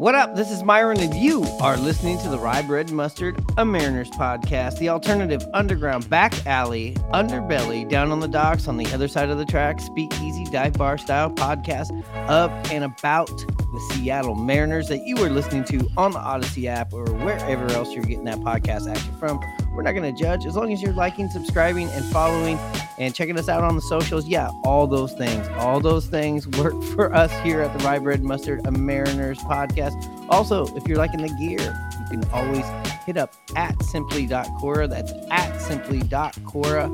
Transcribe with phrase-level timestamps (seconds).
[0.00, 0.34] What up?
[0.34, 4.08] This is Myron, and you are listening to the Rye Bread and Mustard, a Mariners
[4.08, 9.28] podcast, the alternative underground back alley, underbelly, down on the docks on the other side
[9.28, 11.90] of the track, speakeasy, dive bar style podcast
[12.30, 16.94] of and about the Seattle Mariners that you are listening to on the Audacy app
[16.94, 19.38] or wherever else you're getting that podcast action from.
[19.72, 22.58] We're not going to judge as long as you're liking, subscribing, and following
[22.98, 24.26] and checking us out on the socials.
[24.26, 28.22] Yeah, all those things, all those things work for us here at the Rye Bread
[28.22, 29.94] Mustard, a Mariners podcast.
[30.28, 32.64] Also, if you're liking the gear, you can always
[33.06, 34.88] hit up at simply.cora.
[34.88, 36.84] That's at simply.cora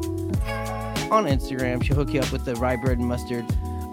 [1.11, 1.83] on Instagram.
[1.83, 3.45] She'll hook you up with the Rye Bread Mustard,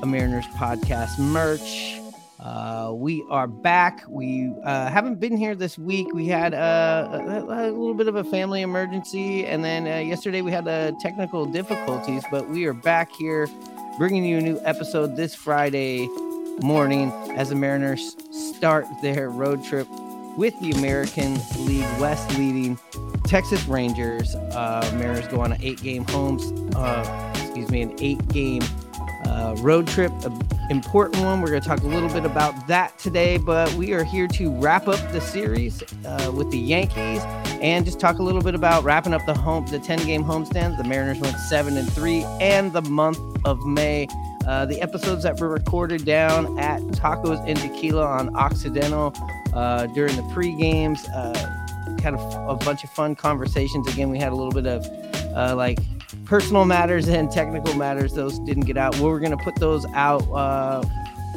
[0.01, 2.02] a Mariners podcast merch.
[2.43, 4.03] Uh, we are back.
[4.09, 6.13] We uh, haven't been here this week.
[6.13, 10.41] We had uh, a, a, little bit of a family emergency, and then uh, yesterday
[10.41, 12.21] we had uh, technical difficulties.
[12.29, 13.47] But we are back here,
[13.97, 16.09] bringing you a new episode this Friday
[16.61, 19.87] morning as the Mariners start their road trip
[20.35, 22.77] with the American League West leading
[23.23, 24.35] Texas Rangers.
[24.35, 26.51] Mariners go on an eight-game homes,
[27.39, 28.63] excuse me, an eight-game
[29.33, 30.39] uh, road trip, an
[30.69, 31.41] important one.
[31.41, 34.51] We're going to talk a little bit about that today, but we are here to
[34.59, 37.21] wrap up the series uh, with the Yankees
[37.61, 40.77] and just talk a little bit about wrapping up the home, the 10 game homestand.
[40.77, 44.07] The Mariners went seven and three, and the month of May.
[44.45, 49.13] Uh, the episodes that were recorded down at Tacos and Tequila on Occidental
[49.53, 51.07] uh, during the pre games.
[51.07, 51.33] Uh,
[52.01, 53.87] kind of a bunch of fun conversations.
[53.87, 54.85] Again, we had a little bit of
[55.35, 55.79] uh, like
[56.25, 58.13] personal matters and technical matters.
[58.13, 58.97] Those didn't get out.
[58.99, 60.83] We're going to put those out uh,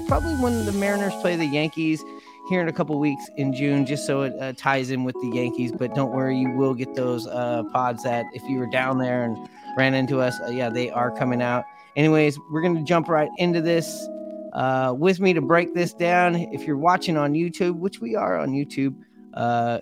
[0.06, 2.02] probably when the Mariners play the Yankees
[2.48, 5.30] here in a couple weeks in June, just so it uh, ties in with the
[5.34, 5.72] Yankees.
[5.72, 9.24] But don't worry, you will get those uh, pods that if you were down there
[9.24, 9.36] and
[9.76, 11.64] ran into us, uh, yeah, they are coming out.
[11.96, 14.08] Anyways, we're going to jump right into this.
[14.52, 18.38] Uh, with me to break this down, if you're watching on YouTube, which we are
[18.38, 18.96] on YouTube,
[19.34, 19.80] uh,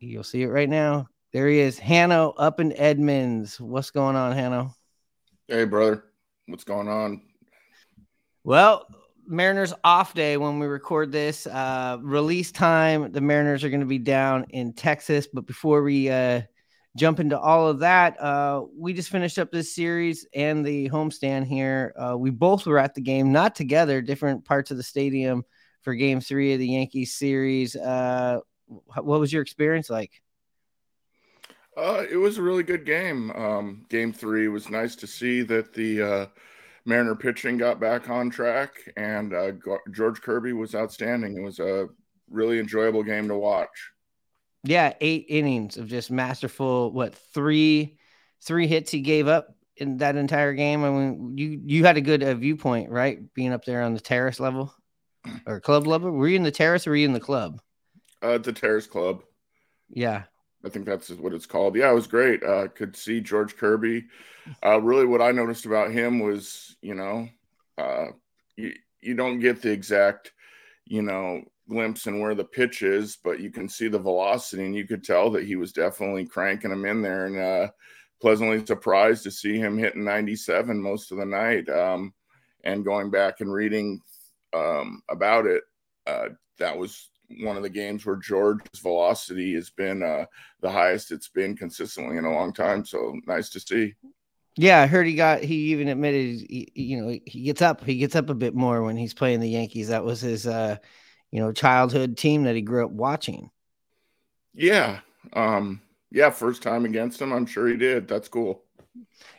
[0.00, 1.08] you'll see it right now.
[1.36, 3.60] There he is, Hanno up in Edmonds.
[3.60, 4.74] What's going on, Hanno?
[5.48, 6.04] Hey, brother.
[6.46, 7.20] What's going on?
[8.42, 8.86] Well,
[9.26, 11.46] Mariners off day when we record this.
[11.46, 15.28] Uh, release time, the Mariners are going to be down in Texas.
[15.30, 16.40] But before we uh,
[16.96, 21.44] jump into all of that, uh, we just finished up this series and the homestand
[21.44, 21.92] here.
[21.98, 25.44] Uh, we both were at the game, not together, different parts of the stadium
[25.82, 27.76] for game three of the Yankees series.
[27.76, 30.22] Uh, what was your experience like?
[31.76, 33.30] Uh, it was a really good game.
[33.32, 36.26] Um, game three was nice to see that the uh,
[36.86, 39.52] Mariner pitching got back on track, and uh,
[39.90, 41.36] George Kirby was outstanding.
[41.36, 41.88] It was a
[42.30, 43.90] really enjoyable game to watch.
[44.64, 46.92] Yeah, eight innings of just masterful.
[46.92, 47.98] What three
[48.42, 50.82] three hits he gave up in that entire game?
[50.82, 53.32] I mean, you you had a good uh, viewpoint, right?
[53.34, 54.72] Being up there on the terrace level
[55.46, 56.10] or club level.
[56.10, 57.60] Were you in the terrace or were you in the club?
[58.22, 59.22] Uh, the terrace club.
[59.88, 60.24] Yeah,
[60.66, 61.76] I think that's what it's called.
[61.76, 62.42] Yeah, it was great.
[62.42, 64.06] Uh, could see George Kirby.
[64.64, 67.28] Uh, really, what I noticed about him was, you know,
[67.78, 68.06] uh,
[68.56, 70.32] you, you don't get the exact,
[70.84, 74.74] you know, glimpse in where the pitch is, but you can see the velocity, and
[74.74, 77.26] you could tell that he was definitely cranking him in there.
[77.26, 77.68] And uh,
[78.20, 81.68] pleasantly surprised to see him hitting 97 most of the night.
[81.68, 82.12] Um,
[82.64, 84.00] and going back and reading
[84.52, 85.62] um, about it,
[86.06, 90.26] uh, that was one of the games where George's velocity has been uh,
[90.60, 92.84] the highest it's been consistently in a long time.
[92.84, 93.94] So nice to see.
[94.56, 95.42] Yeah, I heard he got.
[95.42, 97.84] He even admitted, he, you know, he gets up.
[97.84, 99.88] He gets up a bit more when he's playing the Yankees.
[99.88, 100.76] That was his, uh,
[101.30, 103.50] you know, childhood team that he grew up watching.
[104.54, 105.00] Yeah,
[105.34, 106.30] um, yeah.
[106.30, 108.08] First time against him, I'm sure he did.
[108.08, 108.62] That's cool.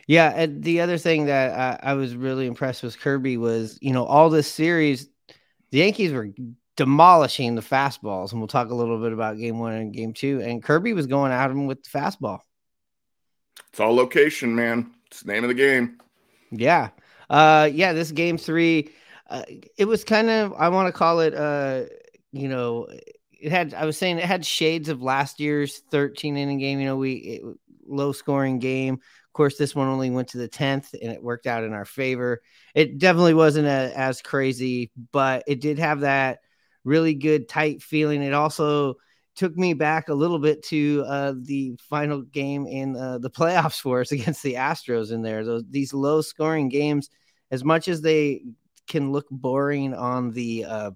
[0.06, 3.92] Yeah, and the other thing that I, I was really impressed with Kirby was, you
[3.92, 5.08] know, all this series,
[5.72, 6.28] the Yankees were
[6.78, 10.40] demolishing the fastballs, and we'll talk a little bit about game one and game two.
[10.40, 12.38] And Kirby was going at him with the fastball.
[13.70, 14.92] It's all location, man.
[15.08, 15.98] It's the name of the game.
[16.52, 16.90] Yeah.
[17.28, 18.88] Uh yeah, this game 3
[19.28, 19.42] uh,
[19.76, 21.82] it was kind of I want to call it uh
[22.32, 22.86] you know,
[23.32, 26.86] it had I was saying it had shades of last year's 13 inning game, you
[26.86, 27.42] know, we it,
[27.86, 28.94] low scoring game.
[28.94, 31.84] Of course, this one only went to the 10th and it worked out in our
[31.84, 32.40] favor.
[32.74, 36.38] It definitely wasn't a, as crazy, but it did have that
[36.88, 38.22] really good tight feeling.
[38.22, 38.94] It also
[39.36, 43.80] took me back a little bit to uh, the final game in uh, the playoffs
[43.80, 45.44] for us against the Astros in there.
[45.44, 47.10] Those these low scoring games,
[47.50, 48.42] as much as they
[48.88, 50.90] can look boring on the uh,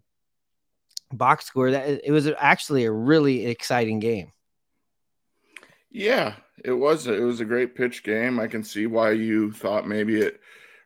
[1.12, 4.32] box score, that it was actually a really exciting game.
[5.90, 6.34] Yeah,
[6.64, 7.06] it was.
[7.06, 8.40] It was a great pitch game.
[8.40, 10.40] I can see why you thought maybe it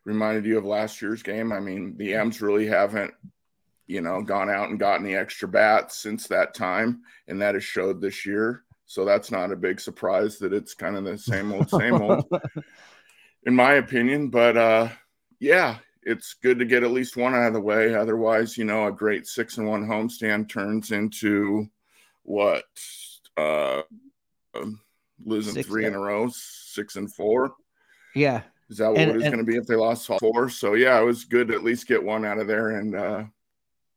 [0.05, 1.53] reminded you of last year's game.
[1.53, 3.15] I mean, the M's really haven't
[3.87, 7.65] you know, gone out and gotten the extra bats since that time, and that has
[7.65, 8.65] showed this year.
[8.87, 12.25] So that's not a big surprise that it's kind of the same old, same old,
[13.45, 14.29] in my opinion.
[14.29, 14.89] But uh,
[15.41, 17.95] yeah, it's good to get at least one out of the way.
[17.95, 21.69] Otherwise, you know, a great six and one homestand turns into
[22.23, 22.65] what?
[23.37, 23.83] Uh,
[25.25, 27.55] losing six, three in a row, six and four.
[28.15, 28.43] Yeah.
[28.71, 30.49] Is that what and, it's going to be if they lost four?
[30.49, 33.25] So yeah, it was good to at least get one out of there and uh,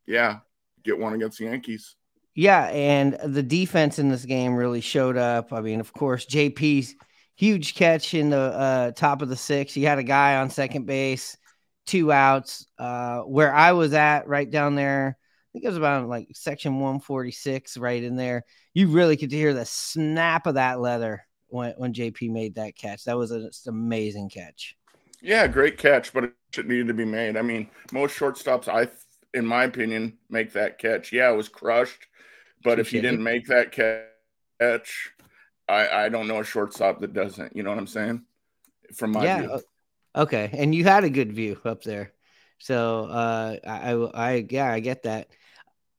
[0.10, 0.40] yeah,
[0.84, 1.96] get one against the Yankees.
[2.36, 5.54] Yeah, and the defense in this game really showed up.
[5.54, 6.96] I mean, of course, JP's
[7.36, 9.74] huge catch in the uh, top of the six.
[9.74, 11.38] He had a guy on second base,
[11.86, 12.66] two outs.
[12.78, 16.76] Uh, where I was at, right down there, I think it was about like section
[16.80, 18.46] 146, right in there.
[18.74, 23.04] You really could hear the snap of that leather when, when JP made that catch.
[23.04, 24.76] That was an amazing catch.
[25.22, 27.36] Yeah, great catch, but it needed to be made.
[27.36, 28.90] I mean, most shortstops, I
[29.34, 31.12] in my opinion, make that catch.
[31.12, 32.08] Yeah, it was crushed,
[32.64, 35.12] but if he didn't make that catch,
[35.68, 37.56] I, I don't know a shortstop that doesn't.
[37.56, 38.24] You know what I'm saying?
[38.96, 39.60] From my yeah, view.
[40.16, 42.14] Okay, and you had a good view up there,
[42.58, 45.28] so uh, I, I, yeah, I get that.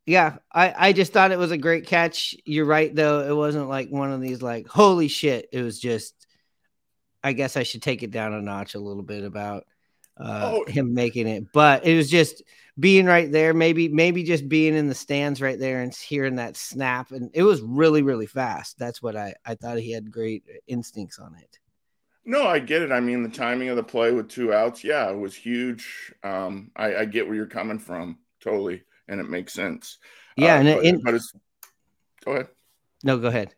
[0.06, 2.34] Yeah, I, I just thought it was a great catch.
[2.44, 3.20] You're right, though.
[3.20, 5.48] It wasn't like one of these like holy shit.
[5.52, 6.26] It was just,
[7.22, 9.66] I guess I should take it down a notch a little bit about
[10.20, 10.64] uh, oh.
[10.66, 12.42] him making it, but it was just
[12.78, 16.56] being right there, maybe maybe just being in the stands right there and hearing that
[16.56, 18.78] snap, and it was really really fast.
[18.78, 21.58] That's what I I thought he had great instincts on it.
[22.24, 22.92] No, I get it.
[22.92, 26.12] I mean, the timing of the play with two outs, yeah, it was huge.
[26.22, 29.98] Um, I, I get where you're coming from totally, and it makes sense.
[30.36, 31.32] Yeah, uh, and but, it, but it's
[32.24, 32.48] go ahead.
[33.02, 33.54] No, go ahead.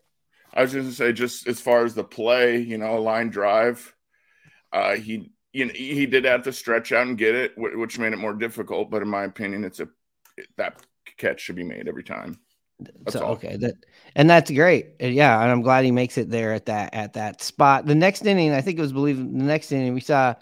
[0.54, 3.94] I was just to say, just as far as the play, you know, line drive,
[4.72, 8.12] uh, he you know, he did have to stretch out and get it, which made
[8.12, 8.90] it more difficult.
[8.90, 9.88] But in my opinion, it's a
[10.56, 10.80] that
[11.18, 12.38] catch should be made every time.
[12.80, 13.32] That's so, all.
[13.32, 13.74] okay, that
[14.16, 14.94] and that's great.
[15.00, 17.86] Uh, yeah, and I'm glad he makes it there at that at that spot.
[17.86, 20.34] The next inning, I think it was believe the next inning we saw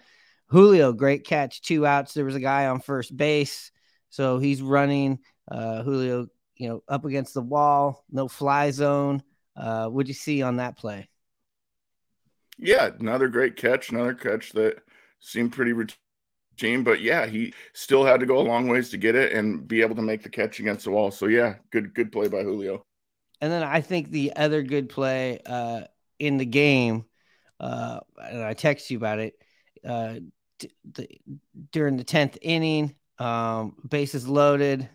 [0.46, 2.14] Julio great catch, two outs.
[2.14, 3.72] There was a guy on first base,
[4.10, 5.18] so he's running.
[5.50, 9.22] Uh, Julio, you know, up against the wall, no fly zone.
[9.56, 11.08] Uh, what'd you see on that play?
[12.58, 14.82] Yeah, another great catch, another catch that
[15.20, 19.14] seemed pretty routine, but yeah, he still had to go a long ways to get
[19.14, 21.10] it and be able to make the catch against the wall.
[21.10, 22.84] So yeah, good good play by Julio.
[23.40, 25.82] And then I think the other good play uh,
[26.18, 27.04] in the game,
[27.58, 29.34] uh, and I text you about it
[29.86, 30.16] uh,
[31.72, 32.94] during the tenth inning.
[33.18, 34.88] Um, bases loaded,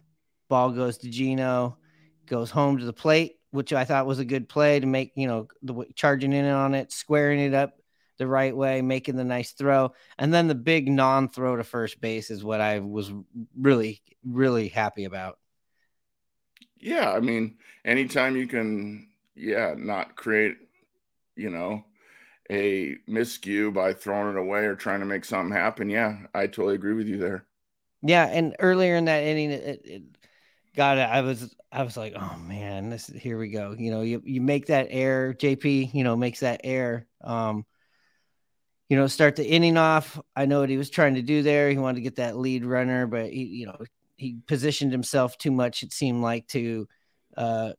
[0.50, 1.78] ball goes to Geno,
[2.26, 5.28] goes home to the plate, which I thought was a good play to make you
[5.28, 7.76] know the charging in on it, squaring it up
[8.18, 9.94] the right way, making the nice throw.
[10.18, 13.12] And then the big non throw to first base is what I was
[13.60, 15.38] really, really happy about.
[16.78, 17.12] Yeah.
[17.12, 20.58] I mean, anytime you can, yeah, not create,
[21.36, 21.84] you know,
[22.50, 25.90] a miscue by throwing it away or trying to make something happen.
[25.90, 27.46] Yeah, I totally agree with you there.
[28.02, 28.26] Yeah.
[28.28, 30.04] And earlier in that inning, it, it
[30.76, 31.10] got it.
[31.10, 33.76] I was, I was like, oh man, this here we go.
[33.78, 37.08] You know, you, you make that air, JP, you know, makes that air.
[37.22, 37.66] Um,
[38.90, 40.20] you know, start the inning off.
[40.36, 41.70] I know what he was trying to do there.
[41.70, 43.78] He wanted to get that lead runner, but he, you know,
[44.18, 45.84] he positioned himself too much.
[45.84, 46.88] It seemed like to
[47.36, 47.74] uh,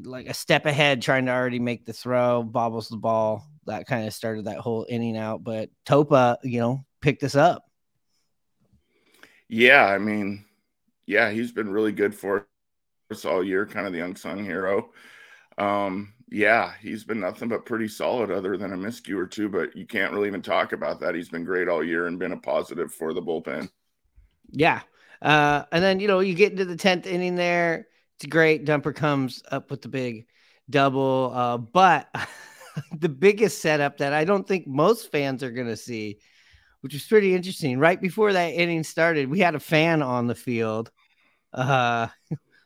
[0.00, 3.46] like a step ahead, trying to already make the throw, bobbles the ball.
[3.66, 5.44] That kind of started that whole inning out.
[5.44, 7.64] But Topa, you know, picked us up.
[9.48, 10.46] Yeah, I mean,
[11.06, 12.48] yeah, he's been really good for
[13.10, 14.90] us all year, kind of the unsung hero.
[15.58, 19.76] Um, yeah, he's been nothing but pretty solid other than a miscue or two, but
[19.76, 21.14] you can't really even talk about that.
[21.14, 23.68] He's been great all year and been a positive for the bullpen.
[24.50, 24.80] Yeah.
[25.20, 27.86] Uh, and then, you know, you get into the 10th inning there.
[28.16, 28.64] It's great.
[28.64, 30.26] Dumper comes up with the big
[30.70, 31.32] double.
[31.34, 32.08] Uh, but
[32.98, 36.18] the biggest setup that I don't think most fans are going to see,
[36.80, 37.78] which was pretty interesting.
[37.78, 40.90] Right before that inning started, we had a fan on the field.
[41.52, 42.06] Uh,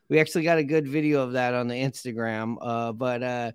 [0.08, 2.56] we actually got a good video of that on the Instagram.
[2.60, 3.52] Uh, but uh,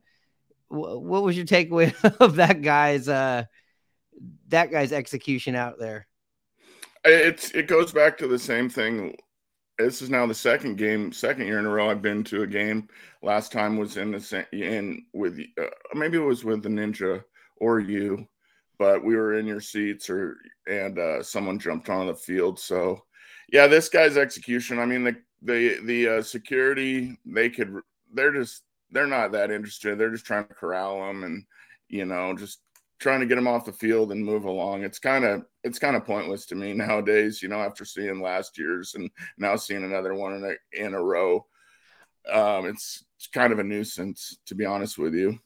[0.70, 3.43] w- what was your takeaway of that guy's uh,
[4.50, 6.08] that guy's execution out there?
[7.03, 9.15] It's it goes back to the same thing.
[9.77, 12.48] This is now the second game, second year in a row I've been to a
[12.48, 12.88] game.
[13.24, 15.65] Last time was in the in with uh,
[15.96, 17.24] maybe it was with the Ninja
[17.58, 18.27] or you,
[18.77, 22.60] but we were in your seats or and uh, someone jumped on the field.
[22.60, 23.03] So
[23.51, 24.77] yeah, this guy's execution.
[24.77, 27.82] I mean the the the uh, security they could
[28.14, 29.98] they're just they're not that interested.
[29.98, 31.44] They're just trying to corral them and
[31.90, 32.60] you know just
[33.00, 34.84] trying to get them off the field and move along.
[34.84, 37.42] It's kind of it's kind of pointless to me nowadays.
[37.42, 41.02] You know, after seeing last year's and now seeing another one in a in a
[41.02, 41.46] row,
[42.32, 45.40] um, it's, it's kind of a nuisance to be honest with you.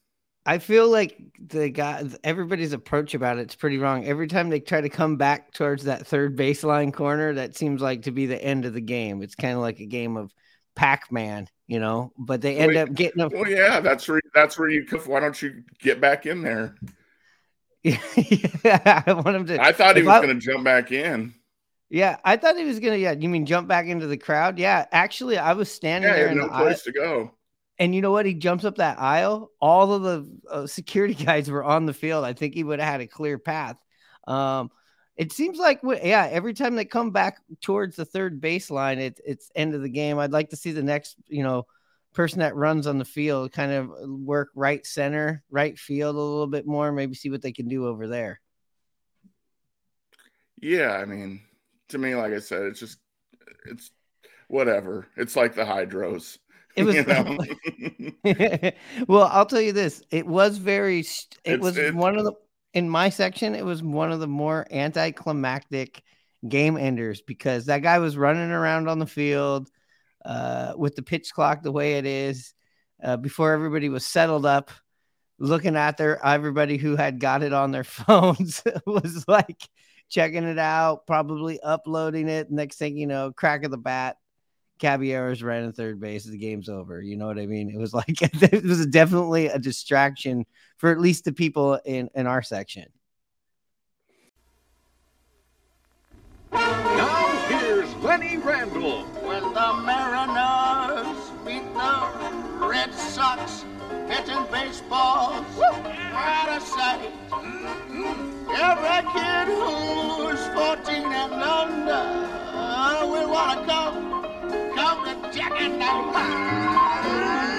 [0.45, 4.05] I feel like the guy, everybody's approach about it's pretty wrong.
[4.05, 8.03] Every time they try to come back towards that third baseline corner, that seems like
[8.03, 9.23] to be the end of the game.
[9.23, 10.31] It's kind of like a game of
[10.75, 12.13] Pac-Man, you know.
[12.17, 13.21] But they end well, up getting.
[13.21, 14.85] A- well, yeah, that's where that's where you.
[15.05, 16.75] Why don't you get back in there?
[17.83, 19.61] yeah, I want him to.
[19.61, 21.33] I thought he was going to jump back in.
[21.89, 22.99] Yeah, I thought he was going to.
[22.99, 24.59] Yeah, you mean jump back into the crowd?
[24.59, 26.27] Yeah, actually, I was standing there.
[26.27, 26.35] yeah, there.
[26.35, 27.31] no place to go.
[27.77, 28.25] And you know what?
[28.25, 29.51] He jumps up that aisle.
[29.59, 32.23] All of the uh, security guys were on the field.
[32.23, 33.77] I think he would have had a clear path.
[34.27, 34.71] Um,
[35.17, 39.49] it seems like, yeah, every time they come back towards the third baseline, it, it's
[39.55, 40.19] end of the game.
[40.19, 41.67] I'd like to see the next, you know,
[42.13, 46.47] person that runs on the field kind of work right center, right field a little
[46.47, 48.41] bit more, maybe see what they can do over there.
[50.61, 51.41] Yeah, I mean,
[51.89, 52.97] to me, like I said, it's just
[53.65, 53.91] it's
[54.47, 55.07] whatever.
[55.17, 56.37] It's like the hydros.
[56.75, 56.95] It was.
[59.07, 60.01] well, I'll tell you this.
[60.11, 60.99] It was very.
[60.99, 62.33] It it's, was it's, one of the
[62.73, 63.55] in my section.
[63.55, 66.01] It was one of the more anticlimactic
[66.47, 69.69] game enders because that guy was running around on the field
[70.23, 72.53] uh, with the pitch clock the way it is
[73.03, 74.71] uh, before everybody was settled up
[75.37, 79.67] looking at their everybody who had got it on their phones was like
[80.09, 84.17] checking it out probably uploading it next thing you know crack of the bat
[84.79, 86.25] Caballeros ran in third base.
[86.25, 87.01] The game's over.
[87.01, 87.69] You know what I mean?
[87.69, 90.45] It was like it was definitely a distraction
[90.77, 92.85] for at least the people in in our section.
[96.51, 99.03] Now here's Lenny Randle.
[99.23, 103.65] When the Mariners beat the Red Sox,
[104.07, 105.45] pitching baseball
[106.13, 107.11] out of sight.
[107.29, 108.35] Mm-hmm.
[108.55, 112.35] Every kid who's 14 and under
[113.07, 114.04] will want to come Come to
[115.49, 116.11] jacket now.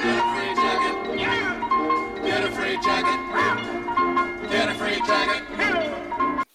[0.03, 1.21] Get a free jacket.
[1.21, 2.21] Yeah.
[2.23, 4.51] Get a free jacket.
[4.51, 6.47] Get a free jacket.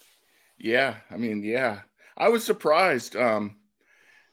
[0.58, 1.82] Yeah, I mean, yeah.
[2.18, 3.16] I was surprised.
[3.16, 3.58] Um,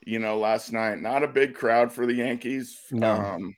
[0.05, 2.79] you know, last night, not a big crowd for the Yankees.
[2.91, 3.13] No.
[3.13, 3.57] Um,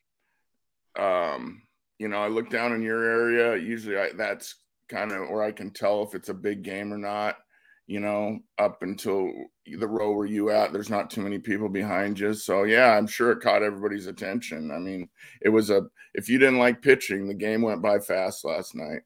[0.98, 1.62] um,
[1.98, 3.56] you know, I look down in your area.
[3.56, 4.54] Usually, I, that's
[4.88, 7.36] kind of where I can tell if it's a big game or not
[7.90, 9.32] you know, up until
[9.66, 12.32] the row where you at, there's not too many people behind you.
[12.34, 14.70] So yeah, I'm sure it caught everybody's attention.
[14.70, 15.08] I mean,
[15.42, 15.82] it was a
[16.14, 19.00] if you didn't like pitching, the game went by fast last night.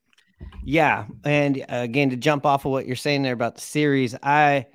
[0.65, 4.15] Yeah, and uh, again to jump off of what you're saying there about the series,
[4.23, 4.67] I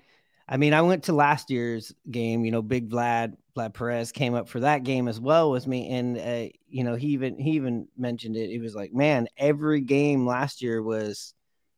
[0.48, 4.34] I mean, I went to last year's game, you know, Big Vlad Vlad Perez came
[4.34, 7.52] up for that game as well with me and uh, you know, he even he
[7.52, 8.50] even mentioned it.
[8.50, 11.36] He was like, "Man, every game last year was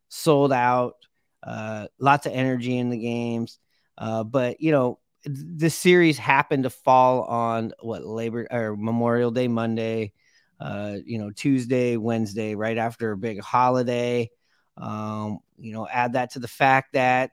[0.08, 0.96] sold out."
[1.44, 3.60] Uh, lots of energy in the games.
[3.98, 9.48] Uh, but you know, the series happened to fall on what Labor or Memorial Day
[9.48, 10.14] Monday,
[10.60, 14.30] uh, you know, Tuesday, Wednesday, right after a big holiday.
[14.78, 17.32] Um, you know, add that to the fact that,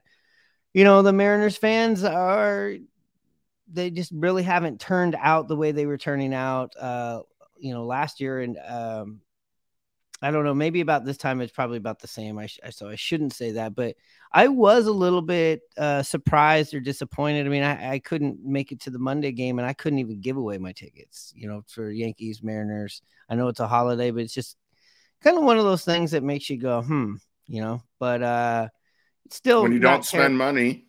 [0.74, 2.74] you know, the Mariners fans are
[3.70, 7.20] they just really haven't turned out the way they were turning out uh,
[7.58, 9.20] you know, last year and um
[10.20, 10.54] I don't know.
[10.54, 12.38] Maybe about this time it's probably about the same.
[12.38, 13.96] I sh- so I shouldn't say that, but
[14.32, 17.46] I was a little bit uh, surprised or disappointed.
[17.46, 20.20] I mean, I, I couldn't make it to the Monday game, and I couldn't even
[20.20, 21.32] give away my tickets.
[21.36, 23.00] You know, for Yankees Mariners.
[23.28, 24.56] I know it's a holiday, but it's just
[25.22, 27.14] kind of one of those things that makes you go, hmm.
[27.46, 28.68] You know, but uh,
[29.30, 30.86] still, when you don't spend money,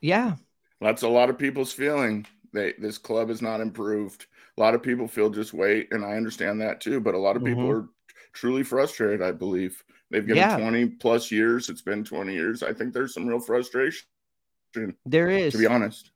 [0.00, 0.36] yeah,
[0.80, 2.26] that's a lot of people's feeling.
[2.52, 4.26] They this club is not improved.
[4.56, 7.00] A lot of people feel just wait, and I understand that too.
[7.00, 7.70] But a lot of people Mhm.
[7.70, 7.88] are
[8.32, 9.22] truly frustrated.
[9.22, 10.56] I believe they've given Yeah.
[10.56, 11.68] 20 plus years.
[11.68, 12.62] It's been 20 years.
[12.62, 14.06] I think there's some real frustration,
[15.04, 15.52] there is.
[15.52, 16.10] to be honest.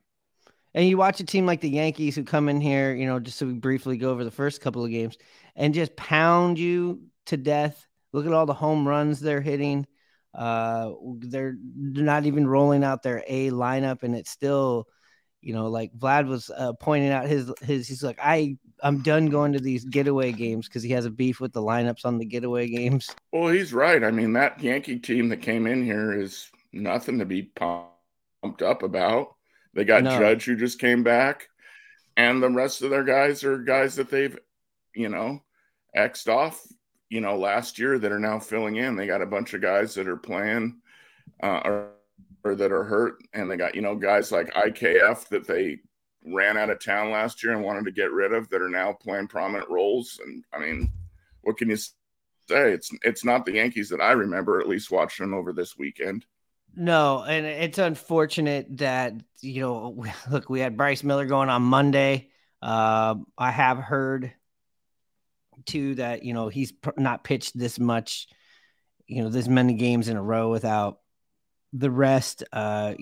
[0.74, 3.38] And you watch a team like the Yankees who come in here, you know, just
[3.38, 5.16] so we briefly go over the first couple of games
[5.54, 7.86] and just pound you to death.
[8.12, 9.86] Look at all the home runs they're hitting.
[10.34, 10.90] Uh,
[11.20, 14.88] they're they're not even rolling out their A lineup, and it's still,
[15.44, 17.86] you know, like Vlad was uh, pointing out his his.
[17.86, 21.38] He's like, I I'm done going to these getaway games because he has a beef
[21.38, 23.14] with the lineups on the getaway games.
[23.30, 24.02] Well, he's right.
[24.02, 28.82] I mean, that Yankee team that came in here is nothing to be pumped up
[28.82, 29.34] about.
[29.74, 30.18] They got No.
[30.18, 31.48] Judge who just came back,
[32.16, 34.38] and the rest of their guys are guys that they've,
[34.94, 35.42] you know,
[35.94, 36.66] xed off,
[37.10, 38.96] you know, last year that are now filling in.
[38.96, 40.80] They got a bunch of guys that are playing,
[41.42, 41.90] uh, or,
[42.44, 45.78] or that are hurt, and they got you know guys like IKF that they
[46.26, 48.92] ran out of town last year and wanted to get rid of that are now
[48.92, 50.20] playing prominent roles.
[50.24, 50.90] And I mean,
[51.42, 51.92] what can you say?
[52.48, 56.26] It's it's not the Yankees that I remember at least watching them over this weekend.
[56.76, 62.30] No, and it's unfortunate that you know, look, we had Bryce Miller going on Monday.
[62.60, 64.32] Uh, I have heard
[65.66, 68.28] too that you know he's not pitched this much,
[69.06, 70.98] you know, this many games in a row without
[71.74, 72.44] the rest.
[72.52, 72.94] Uh,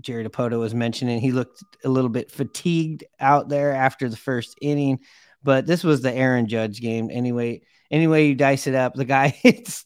[0.00, 4.58] Jerry Dipoto was mentioning he looked a little bit fatigued out there after the first
[4.60, 4.98] inning,
[5.42, 7.62] but this was the Aaron Judge game anyway.
[7.90, 9.84] Anyway, you dice it up, the guy hits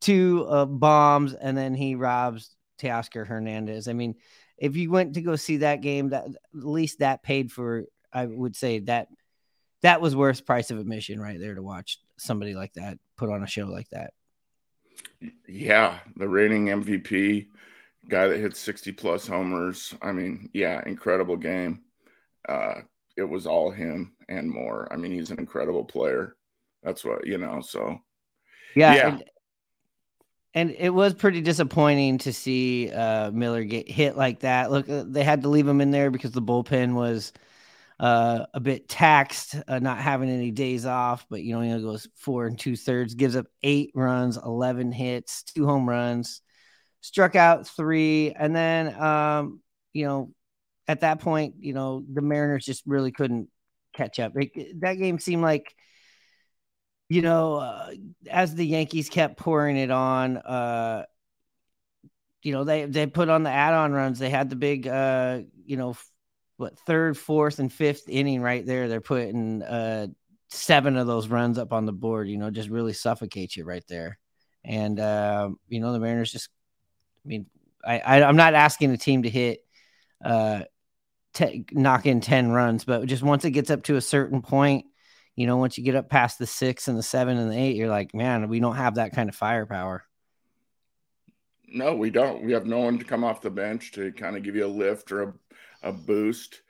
[0.00, 3.88] two uh, bombs and then he robs Teoscar Hernandez.
[3.88, 4.16] I mean,
[4.58, 7.84] if you went to go see that game, that at least that paid for.
[8.12, 9.08] I would say that
[9.80, 13.42] that was worth price of admission right there to watch somebody like that put on
[13.42, 14.12] a show like that.
[15.48, 17.46] Yeah, the reigning MVP,
[18.08, 19.94] guy that hit 60 plus homers.
[20.02, 21.82] I mean, yeah, incredible game.
[22.48, 22.80] Uh,
[23.16, 24.88] it was all him and more.
[24.92, 26.36] I mean, he's an incredible player.
[26.82, 27.98] That's what, you know, so
[28.74, 28.94] Yeah.
[28.94, 29.08] Yeah.
[29.08, 29.24] And,
[30.54, 34.70] and it was pretty disappointing to see uh, Miller get hit like that.
[34.70, 37.32] Look, uh, they had to leave him in there because the bullpen was
[37.98, 41.24] uh, a bit taxed, uh, not having any days off.
[41.30, 45.42] But you know, he goes four and two thirds, gives up eight runs, eleven hits,
[45.42, 46.42] two home runs,
[47.02, 49.60] struck out three, and then um,
[49.92, 50.32] you know,
[50.88, 53.48] at that point, you know, the Mariners just really couldn't
[53.92, 54.32] catch up.
[54.36, 55.74] It, that game seemed like
[57.12, 57.90] you know, uh,
[58.30, 61.04] as the Yankees kept pouring it on, uh,
[62.42, 64.18] you know, they they put on the add-on runs.
[64.18, 65.94] They had the big, uh, you know,
[66.56, 68.88] what third, fourth, and fifth inning right there.
[68.88, 70.06] They're putting uh,
[70.48, 72.30] seven of those runs up on the board.
[72.30, 74.18] You know, just really suffocate you right there.
[74.64, 76.48] And uh, you know, the Mariners just,
[77.24, 77.46] I mean,
[77.84, 79.64] I, I I'm not asking the team to hit,
[80.24, 80.62] uh,
[81.34, 84.86] te- knock in ten runs, but just once it gets up to a certain point
[85.34, 87.76] you know, once you get up past the six and the seven and the eight,
[87.76, 90.04] you're like, man, we don't have that kind of firepower.
[91.68, 92.42] no, we don't.
[92.42, 94.68] We have no one to come off the bench to kind of give you a
[94.68, 96.60] lift or a, a boost.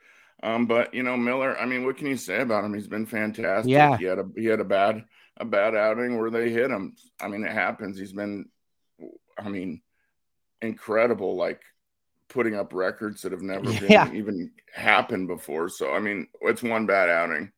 [0.41, 2.73] Um, but you know, Miller, I mean, what can you say about him?
[2.73, 3.71] He's been fantastic.
[3.71, 3.97] Yeah.
[3.97, 5.03] He had a he had a bad
[5.37, 6.95] a bad outing where they hit him.
[7.21, 7.97] I mean, it happens.
[7.97, 8.45] He's been
[9.37, 9.81] I mean,
[10.63, 11.61] incredible, like
[12.29, 14.05] putting up records that have never Yeah.
[14.05, 15.69] been even happened before.
[15.69, 17.51] So I mean, it's one bad outing.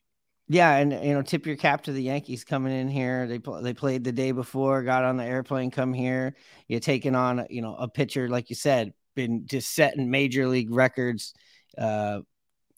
[0.48, 3.26] Yeah, and you know, tip your cap to the Yankees coming in here.
[3.28, 6.36] They pl- they played the day before, got on the airplane, come here.
[6.68, 10.72] You're taking on, you know, a pitcher like you said, been just setting major league
[10.72, 11.34] records.
[11.78, 12.22] Uh,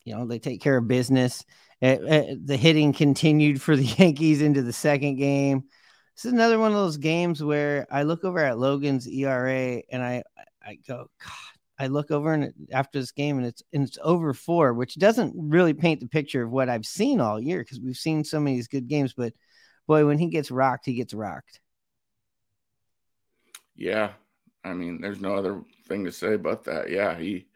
[0.04, 1.44] you know, they take care of business.
[1.82, 5.64] Uh, uh, the hitting continued for the Yankees into the second game.
[6.18, 10.02] This is another one of those games where I look over at Logan's ERA and
[10.02, 10.24] I
[10.60, 11.32] I go, God.
[11.78, 15.32] I look over and after this game and it's and it's over four, which doesn't
[15.36, 18.60] really paint the picture of what I've seen all year because we've seen so many
[18.68, 19.14] good games.
[19.16, 19.32] But
[19.86, 21.60] boy, when he gets rocked, he gets rocked.
[23.76, 24.10] Yeah.
[24.64, 26.90] I mean, there's no other thing to say but that.
[26.90, 27.46] Yeah, he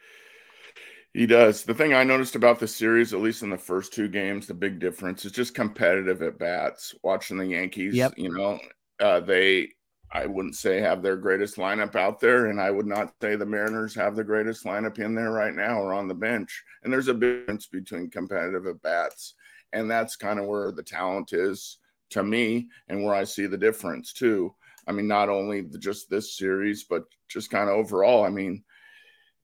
[1.15, 1.65] he does.
[1.65, 4.55] The thing I noticed about the series, at least in the first two games, the
[4.55, 6.95] big difference is just competitive at bats.
[7.03, 8.15] Watching the Yankees, Yep.
[8.17, 8.59] you know,
[9.01, 9.69] uh, they
[10.15, 13.47] I wouldn't say have their greatest lineup out there, and I would not say the
[13.47, 16.63] Mariners have the greatest lineup in there right now or on the bench.
[16.83, 19.35] And there's a difference between competitive at bats,
[19.73, 21.79] and that's kind of where the talent is
[22.11, 24.55] to me and where I see the difference too.
[24.87, 28.25] I mean, not only the, just this series, but just kind of overall.
[28.25, 28.65] I mean,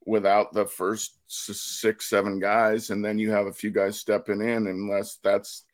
[0.09, 4.67] without the first six, seven guys, and then you have a few guys stepping in,
[4.67, 5.65] unless that's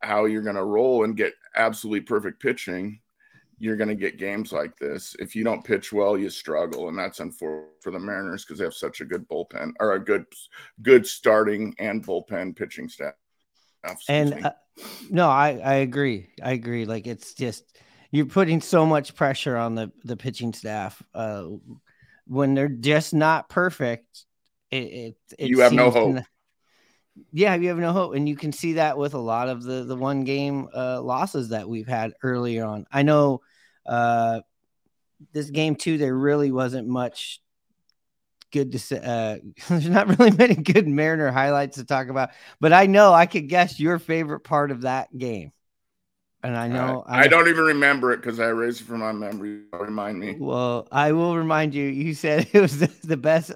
[0.00, 2.98] how you're going to roll and get absolutely perfect pitching,
[3.58, 5.14] you're going to get games like this.
[5.18, 8.64] If you don't pitch well, you struggle, and that's unfortunate for the Mariners because they
[8.64, 10.24] have such a good bullpen or a good,
[10.80, 13.14] good starting and bullpen pitching staff.
[14.08, 14.52] And uh,
[15.10, 16.30] no, I I agree.
[16.42, 16.86] I agree.
[16.86, 17.64] Like it's just
[18.12, 21.46] you're putting so much pressure on the the pitching staff uh,
[22.26, 24.24] when they're just not perfect.
[24.70, 26.16] It, it, it you have no hope.
[26.16, 26.26] To,
[27.32, 29.84] yeah, you have no hope, and you can see that with a lot of the
[29.84, 32.86] the one game uh, losses that we've had earlier on.
[32.90, 33.42] I know
[33.86, 34.40] uh,
[35.32, 35.98] this game too.
[35.98, 37.40] There really wasn't much
[38.50, 38.98] good to say.
[38.98, 42.30] Uh, there's not really many good Mariner highlights to talk about,
[42.60, 45.52] but I know I could guess your favorite part of that game.
[46.44, 49.12] And I know I, I don't even remember it because I erased it from my
[49.12, 49.60] memory.
[49.72, 50.36] Remind me.
[50.38, 51.84] Well, I will remind you.
[51.84, 53.52] You said it was the, best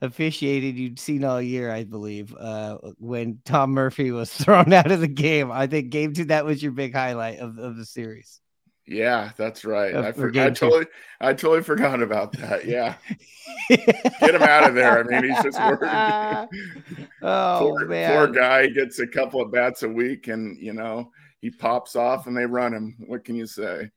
[0.00, 5.00] officiated you'd seen all year, I believe, uh, when Tom Murphy was thrown out of
[5.00, 5.52] the game.
[5.52, 8.40] I think game two, that was your big highlight of, of the series.
[8.86, 9.94] Yeah, that's right.
[9.94, 10.86] I, for, I totally,
[11.20, 12.64] I totally forgot about that.
[12.64, 12.96] Yeah,
[13.68, 14.98] get him out of there.
[14.98, 17.06] I mean, he's just working.
[17.22, 21.12] oh poor, man, poor guy gets a couple of bats a week, and you know
[21.40, 22.96] he pops off, and they run him.
[23.06, 23.90] What can you say?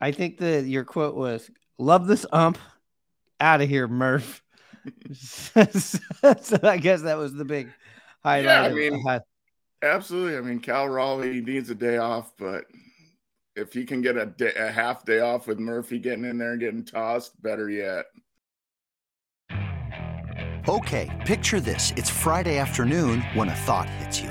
[0.00, 2.58] I think that your quote was, "Love this ump,
[3.40, 4.42] out of here, Murph."
[5.14, 5.60] so
[6.62, 7.68] I guess that was the big
[8.22, 8.44] highlight.
[8.44, 9.20] Yeah, I mean,
[9.82, 10.36] absolutely.
[10.36, 12.64] I mean, Cal Raleigh needs a day off, but
[13.56, 16.52] if he can get a, day, a half day off with Murphy getting in there
[16.52, 18.06] and getting tossed, better yet.
[20.68, 21.92] Okay, picture this.
[21.96, 24.30] It's Friday afternoon when a thought hits you.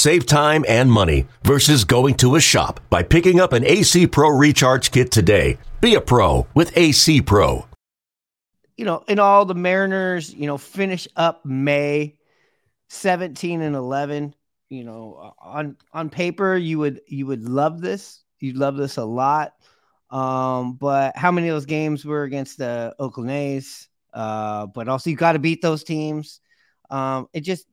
[0.00, 4.30] Save time and money versus going to a shop by picking up an AC Pro
[4.30, 5.58] Recharge Kit today.
[5.82, 7.66] Be a pro with AC Pro.
[8.78, 12.16] You know, in all the Mariners, you know, finish up May
[12.88, 14.34] 17 and 11.
[14.70, 19.04] You know, on on paper, you would you would love this You'd love this a
[19.04, 19.52] lot.
[20.08, 23.86] Um, but how many of those games were against the Oakland A's?
[24.14, 26.40] Uh, but also you got to beat those teams.
[26.88, 27.66] Um, it just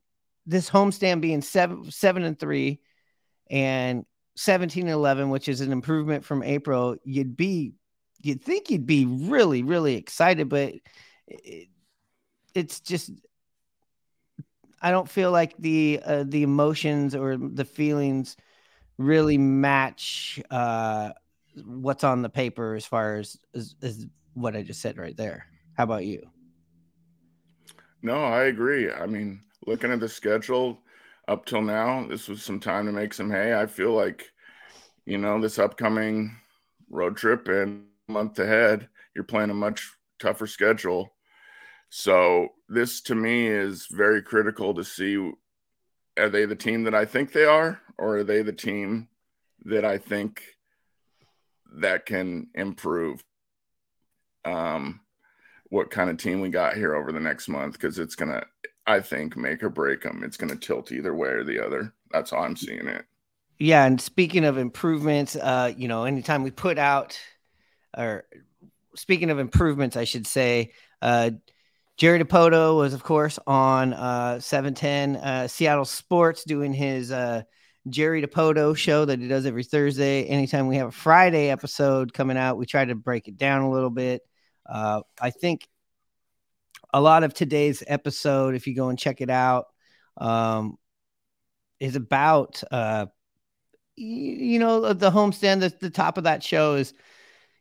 [0.48, 2.80] this homestand being seven seven and three
[3.50, 4.04] and
[4.36, 7.74] 17 and 11, which is an improvement from April, you'd be
[8.20, 10.74] you'd think you'd be really, really excited, but
[11.26, 11.68] it,
[12.54, 13.10] it's just
[14.80, 18.36] I don't feel like the uh, the emotions or the feelings
[18.96, 21.10] really match uh,
[21.64, 25.46] what's on the paper as far as, as, as what I just said right there.
[25.76, 26.28] How about you?
[28.02, 28.90] No, I agree.
[28.90, 30.78] I mean, looking at the schedule
[31.26, 33.54] up till now, this was some time to make some hay.
[33.54, 34.32] I feel like,
[35.04, 36.36] you know, this upcoming
[36.90, 41.12] road trip and month ahead, you're playing a much tougher schedule.
[41.90, 45.32] So this to me is very critical to see
[46.18, 49.08] are they the team that I think they are, or are they the team
[49.64, 50.42] that I think
[51.76, 53.22] that can improve?
[54.44, 55.00] Um,
[55.70, 58.42] what kind of team we got here over the next month because it's gonna,
[58.88, 60.22] I think, make or break them.
[60.24, 61.92] It's gonna tilt either way or the other.
[62.10, 63.04] That's how I'm seeing it.
[63.58, 67.18] Yeah, and speaking of improvements, uh, you know, anytime we put out,
[67.96, 68.24] or
[68.96, 70.72] speaking of improvements, I should say,
[71.02, 71.30] uh,
[71.98, 77.42] Jerry Dipoto was, of course, on uh, 710 uh, Seattle Sports doing his uh,
[77.90, 80.24] Jerry Dipoto show that he does every Thursday.
[80.24, 83.70] Anytime we have a Friday episode coming out, we try to break it down a
[83.70, 84.22] little bit.
[84.64, 85.66] Uh, I think
[86.92, 89.66] a lot of today's episode, if you go and check it out,
[90.16, 90.76] um,
[91.80, 93.06] is about, uh,
[93.96, 95.60] you, you know, the homestand.
[95.60, 96.94] The, the top of that show is,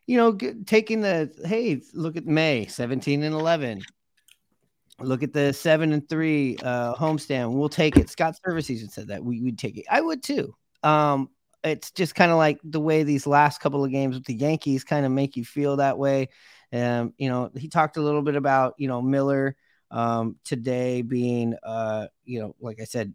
[0.06, 3.84] you know, taking the, hey, look at May 17 and 11
[5.00, 7.54] Look at the seven and three uh, homestand.
[7.54, 8.10] We'll take it.
[8.10, 9.86] Scott Servais even said that we would take it.
[9.90, 10.56] I would too.
[10.82, 11.30] Um,
[11.64, 14.84] it's just kind of like the way these last couple of games with the Yankees
[14.84, 16.30] kind of make you feel that way.
[16.74, 19.56] Um, you know, he talked a little bit about you know Miller
[19.92, 23.14] um, today being uh, you know, like I said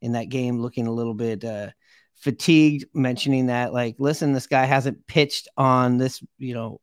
[0.00, 1.70] in that game, looking a little bit uh,
[2.16, 6.80] fatigued, mentioning that like, listen, this guy hasn't pitched on this, you know,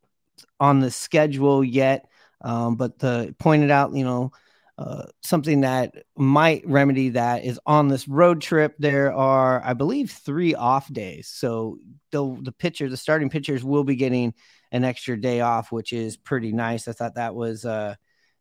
[0.60, 2.06] on the schedule yet.
[2.40, 4.32] Um, but the pointed out, you know,
[4.76, 8.74] uh, something that might remedy that is on this road trip.
[8.78, 11.28] There are, I believe, three off days.
[11.28, 11.78] So
[12.10, 14.34] the the pitcher, the starting pitchers, will be getting
[14.74, 16.88] an extra day off, which is pretty nice.
[16.88, 17.94] I thought that was uh,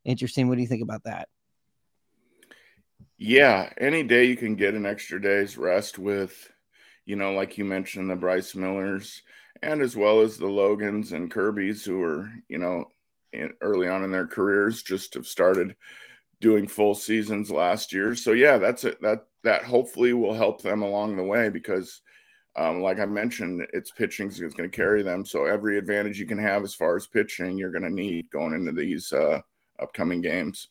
[0.04, 0.50] interesting.
[0.50, 1.30] What do you think about that?
[3.20, 6.52] Yeah, any day you can get an extra day's rest with,
[7.06, 9.22] you know, like you mentioned, the Bryce Millers,
[9.62, 12.86] and as well as the Logans and Kirby's, who are, you know,
[13.32, 15.76] in, early on in their careers, just have started
[16.42, 18.16] doing full seasons last year.
[18.16, 19.00] So yeah, that's it.
[19.02, 22.02] That that hopefully will help them along the way because,
[22.56, 25.26] um, like I mentioned, it's pitching is going to carry them.
[25.26, 28.54] So every advantage you can have as far as pitching, you're going to need going
[28.54, 29.42] into these uh,
[29.80, 30.68] upcoming games.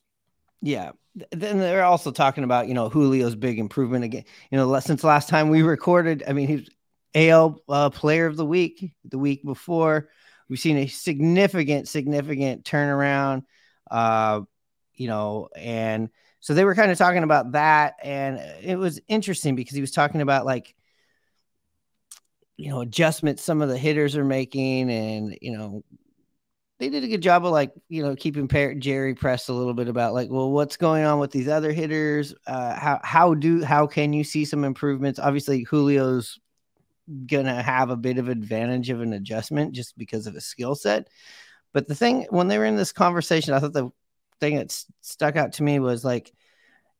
[0.61, 0.91] Yeah.
[1.31, 4.23] Then they're also talking about, you know, Julio's big improvement again.
[4.49, 6.69] You know, since last time we recorded, I mean, he's
[7.15, 10.09] AL uh, player of the week the week before.
[10.49, 13.43] We've seen a significant, significant turnaround.
[13.91, 14.41] Uh,
[14.95, 17.95] you know, and so they were kind of talking about that.
[18.01, 20.75] And it was interesting because he was talking about like,
[22.63, 25.83] you know, adjustments some of the hitters are making and, you know,
[26.79, 28.47] they did a good job of like you know keeping
[28.79, 32.33] Jerry pressed a little bit about like well what's going on with these other hitters?
[32.47, 35.19] Uh how how do how can you see some improvements?
[35.19, 36.39] Obviously Julio's
[37.25, 41.07] gonna have a bit of advantage of an adjustment just because of his skill set.
[41.73, 43.91] But the thing when they were in this conversation I thought the
[44.41, 46.33] thing that stuck out to me was like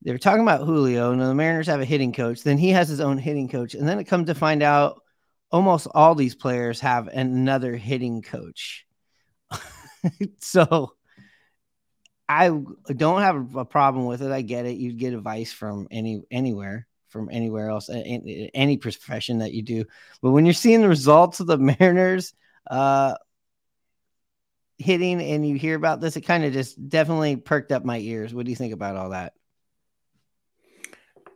[0.01, 2.87] they were talking about Julio and the Mariners have a hitting coach then he has
[2.87, 5.01] his own hitting coach and then it comes to find out
[5.53, 8.85] almost all these players have another hitting coach
[10.39, 10.93] so
[12.27, 12.49] I
[12.87, 14.31] don't have a problem with it.
[14.31, 14.77] I get it.
[14.77, 19.85] You'd get advice from any anywhere, from anywhere else, any, any profession that you do.
[20.21, 22.33] But when you're seeing the results of the Mariners
[22.69, 23.15] uh,
[24.77, 28.33] hitting, and you hear about this, it kind of just definitely perked up my ears.
[28.33, 29.33] What do you think about all that?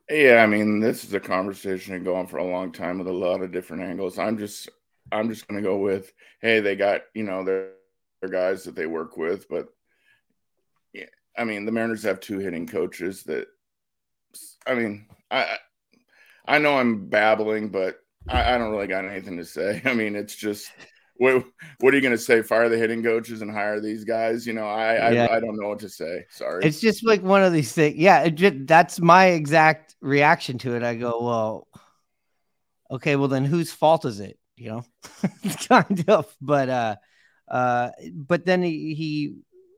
[0.09, 3.41] Yeah, I mean, this is a conversation going for a long time with a lot
[3.41, 4.17] of different angles.
[4.17, 4.69] I'm just,
[5.11, 7.71] I'm just going to go with, hey, they got, you know, they're
[8.29, 9.67] guys that they work with, but
[10.93, 11.05] yeah,
[11.37, 13.47] I mean, the Mariners have two hitting coaches that
[14.65, 15.57] I mean, I
[16.47, 19.81] I know I'm babbling, but I, I don't really got anything to say.
[19.85, 20.71] I mean, it's just
[21.17, 21.43] what
[21.79, 22.41] what are you going to say?
[22.41, 24.45] Fire the hitting coaches and hire these guys?
[24.45, 25.25] You know, I yeah.
[25.25, 26.25] I, I, don't know what to say.
[26.29, 26.63] Sorry.
[26.63, 27.97] It's just like one of these things.
[27.97, 30.83] Yeah, just, that's my exact reaction to it.
[30.83, 31.67] I go, well,
[32.91, 34.37] okay, well then whose fault is it?
[34.55, 34.85] You know,
[35.67, 36.33] kind of.
[36.41, 36.95] But uh,
[37.47, 39.35] uh, but then he, he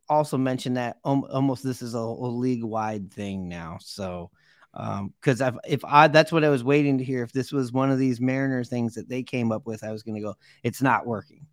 [0.09, 3.77] also mentioned that almost this is a, a league wide thing now.
[3.81, 4.31] So,
[4.73, 7.23] because um, if I that's what I was waiting to hear.
[7.23, 10.03] If this was one of these Mariners things that they came up with, I was
[10.03, 11.45] going to go, it's not working.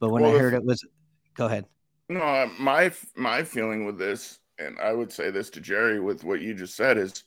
[0.00, 0.84] But when well, I heard if, it was,
[1.34, 1.66] go ahead.
[2.08, 6.40] No, my my feeling with this, and I would say this to Jerry with what
[6.40, 7.24] you just said is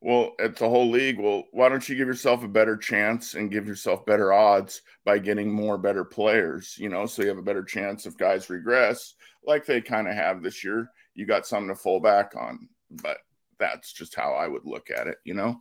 [0.00, 1.18] well, it's the whole league.
[1.18, 5.18] Well, why don't you give yourself a better chance and give yourself better odds by
[5.18, 6.76] getting more better players?
[6.78, 9.14] You know, so you have a better chance if guys regress,
[9.44, 10.90] like they kind of have this year.
[11.14, 12.68] You got something to fall back on.
[12.90, 13.18] But
[13.58, 15.60] that's just how I would look at it, you know?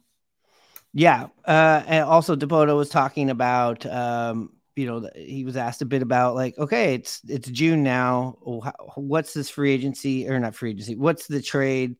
[0.94, 1.28] Yeah.
[1.46, 6.02] Uh, and also, Dipoto was talking about, um, you know, he was asked a bit
[6.02, 8.38] about like, okay, it's it's June now.
[8.96, 10.96] What's this free agency or not free agency?
[10.96, 11.98] What's the trade?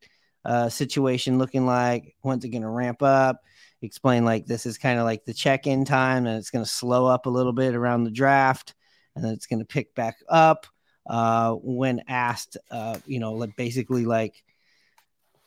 [0.48, 2.16] uh, situation looking like?
[2.22, 3.44] When's it going to ramp up?
[3.82, 6.72] Explain like this is kind of like the check in time and it's going to
[6.72, 8.74] slow up a little bit around the draft
[9.16, 10.66] and then it's going to pick back up.
[11.06, 14.44] Uh, when asked, uh, you know, like basically like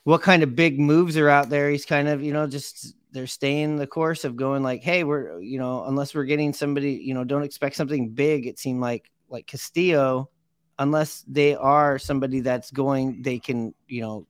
[0.03, 3.27] what kind of big moves are out there, he's kind of, you know, just they're
[3.27, 7.13] staying the course of going like, hey, we're, you know, unless we're getting somebody, you
[7.13, 8.47] know, don't expect something big.
[8.47, 10.29] It seemed like like Castillo,
[10.79, 14.27] unless they are somebody that's going, they can, you know,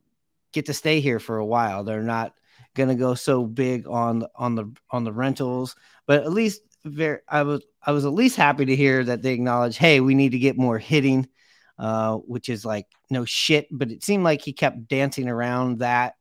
[0.52, 1.84] get to stay here for a while.
[1.84, 2.34] They're not
[2.74, 7.20] going to go so big on on the on the rentals, but at least very
[7.28, 10.32] I was I was at least happy to hear that they acknowledge, hey, we need
[10.32, 11.28] to get more hitting,
[11.82, 13.66] uh, which is like no shit.
[13.72, 16.14] But it seemed like he kept dancing around that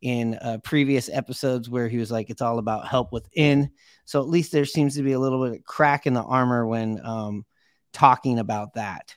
[0.00, 3.70] in uh, previous episodes where he was like, it's all about help within.
[4.06, 6.66] So at least there seems to be a little bit of crack in the armor
[6.66, 7.44] when um,
[7.92, 9.14] talking about that.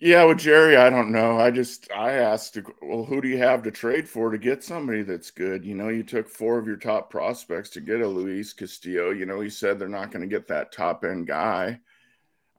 [0.00, 1.38] Yeah, with Jerry, I don't know.
[1.38, 5.02] I just I asked, well, who do you have to trade for to get somebody
[5.02, 5.64] that's good?
[5.64, 9.10] You know, you took four of your top prospects to get a Luis Castillo.
[9.10, 11.78] You know, he said they're not going to get that top end guy.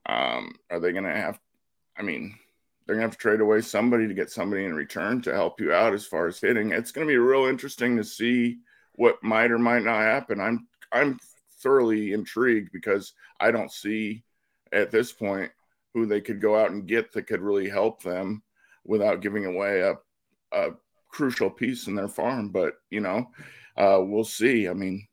[0.05, 1.39] Um, are they going to have?
[1.97, 2.35] I mean,
[2.85, 5.59] they're going to have to trade away somebody to get somebody in return to help
[5.59, 6.71] you out as far as hitting.
[6.71, 8.59] It's going to be real interesting to see
[8.93, 10.39] what might or might not happen.
[10.39, 11.19] I'm I'm
[11.61, 14.23] thoroughly intrigued because I don't see
[14.71, 15.51] at this point
[15.93, 18.43] who they could go out and get that could really help them
[18.83, 19.95] without giving away a,
[20.51, 20.71] a
[21.09, 22.49] crucial piece in their farm.
[22.49, 23.31] But you know,
[23.77, 24.69] uh, we'll see.
[24.69, 25.07] I mean,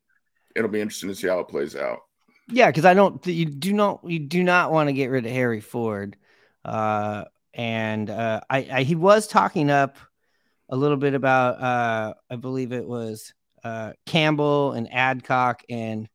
[0.55, 2.01] it'll be interesting to see how it plays out.
[2.49, 3.25] Yeah, because I don't.
[3.27, 4.01] You do not.
[4.05, 6.17] You do not want to get rid of Harry Ford.
[6.65, 7.25] Uh,
[7.55, 9.97] and uh, I, I, he was talking up
[10.69, 11.61] a little bit about.
[11.61, 13.33] Uh, I believe it was
[13.65, 16.09] uh, Campbell and Hancock and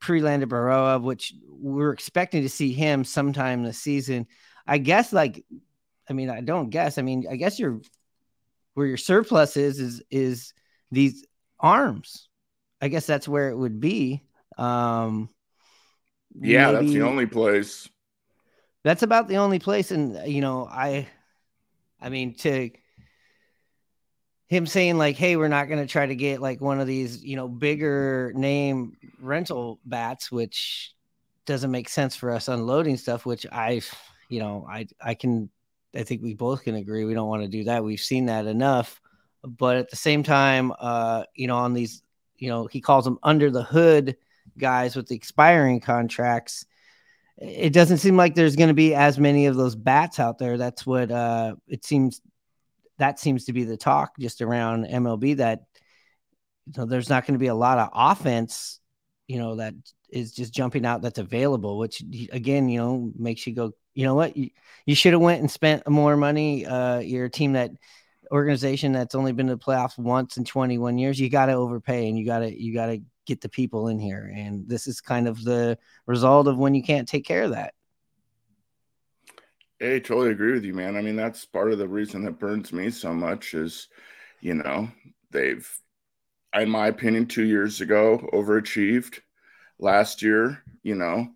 [0.00, 4.26] Prelander Berroa, which we're expecting to see him sometime this season.
[4.66, 5.44] I guess, like,
[6.08, 6.98] I mean, I don't guess.
[6.98, 7.80] I mean, I guess your
[8.74, 10.54] where your surplus is is is
[10.90, 11.24] these
[11.58, 12.28] arms.
[12.80, 14.22] I guess that's where it would be.
[14.56, 15.28] Um,
[16.38, 17.88] yeah, that's the only place.
[18.82, 21.08] That's about the only place, and you know, I,
[22.00, 22.70] I mean, to
[24.48, 27.22] him saying like, "Hey, we're not going to try to get like one of these,
[27.22, 30.94] you know, bigger name rental bats," which
[31.46, 33.26] doesn't make sense for us unloading stuff.
[33.26, 33.82] Which I,
[34.28, 35.50] you know, I I can,
[35.94, 37.84] I think we both can agree we don't want to do that.
[37.84, 39.00] We've seen that enough,
[39.44, 42.02] but at the same time, uh, you know, on these,
[42.38, 44.16] you know, he calls them under the hood
[44.58, 46.64] guys with the expiring contracts.
[47.38, 50.58] It doesn't seem like there's going to be as many of those bats out there.
[50.58, 52.20] That's what uh, it seems
[52.98, 55.60] that seems to be the talk just around MLB that
[56.66, 58.78] you know, there's not going to be a lot of offense,
[59.26, 59.74] you know, that
[60.10, 64.14] is just jumping out that's available, which again, you know, makes you go, you know
[64.14, 64.50] what, you,
[64.86, 66.66] you should have went and spent more money.
[66.66, 67.70] Uh, you're a team that
[68.30, 71.18] organization that's only been to the playoffs once in 21 years.
[71.18, 73.98] You got to overpay and you got to, you got to get the people in
[73.98, 74.32] here.
[74.34, 77.74] And this is kind of the result of when you can't take care of that.
[79.78, 80.96] Hey, totally agree with you, man.
[80.96, 83.88] I mean, that's part of the reason that burns me so much is,
[84.40, 84.90] you know,
[85.30, 85.66] they've,
[86.54, 89.20] in my opinion, two years ago overachieved.
[89.78, 91.28] Last year, you know,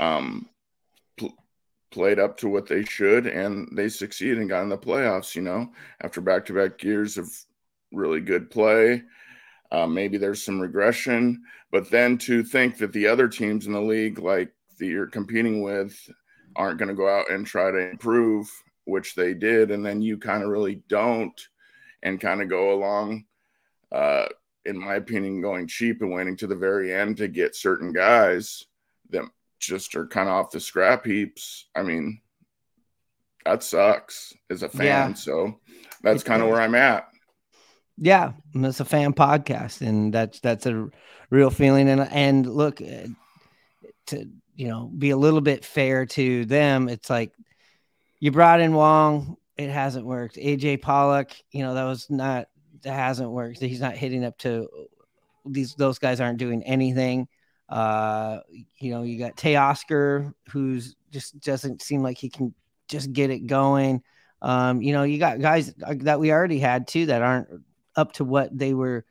[0.00, 0.48] um,
[1.18, 1.36] pl-
[1.90, 5.36] played up to what they should, and they succeeded and got in the playoffs.
[5.36, 7.30] You know, after back-to-back years of
[7.92, 9.02] really good play,
[9.72, 13.80] uh, maybe there's some regression, but then to think that the other teams in the
[13.80, 15.98] league, like that you're competing with,
[16.54, 18.50] aren't going to go out and try to improve,
[18.84, 21.48] which they did, and then you kind of really don't,
[22.02, 23.24] and kind of go along,
[23.90, 24.26] uh,
[24.66, 28.66] in my opinion, going cheap and waiting to the very end to get certain guys
[29.08, 29.24] that
[29.58, 31.66] just are kind of off the scrap heaps.
[31.74, 32.20] I mean,
[33.46, 35.10] that sucks as a fan.
[35.10, 35.14] Yeah.
[35.14, 35.60] So
[36.02, 37.08] that's kind of where I'm at.
[37.98, 40.88] Yeah, it's a fan podcast, and that's that's a
[41.30, 41.88] real feeling.
[41.88, 43.08] And and look, uh,
[44.06, 46.88] to you know, be a little bit fair to them.
[46.88, 47.32] It's like
[48.20, 50.36] you brought in Wong, it hasn't worked.
[50.36, 52.48] AJ Pollock, you know, that was not
[52.82, 53.60] that hasn't worked.
[53.60, 54.68] He's not hitting up to
[55.46, 57.28] these those guys aren't doing anything.
[57.68, 58.40] Uh,
[58.78, 62.54] you know, you got Teoscar, who's just doesn't seem like he can
[62.88, 64.02] just get it going.
[64.42, 67.48] Um, you know, you got guys that we already had too that aren't
[67.96, 69.04] up to what they were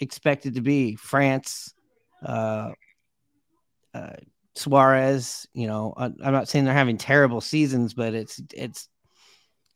[0.00, 0.96] expected to be.
[0.96, 1.74] France,
[2.24, 2.70] uh,
[3.94, 4.12] uh,
[4.54, 8.88] Suarez, you know, I'm not saying they're having terrible seasons, but it's it's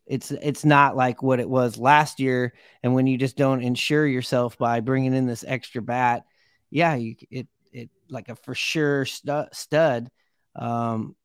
[0.06, 2.52] it's it's not like what it was last year.
[2.82, 6.24] And when you just don't insure yourself by bringing in this extra bat,
[6.70, 10.10] yeah, you it it like a for sure stu- stud.
[10.56, 11.16] Um,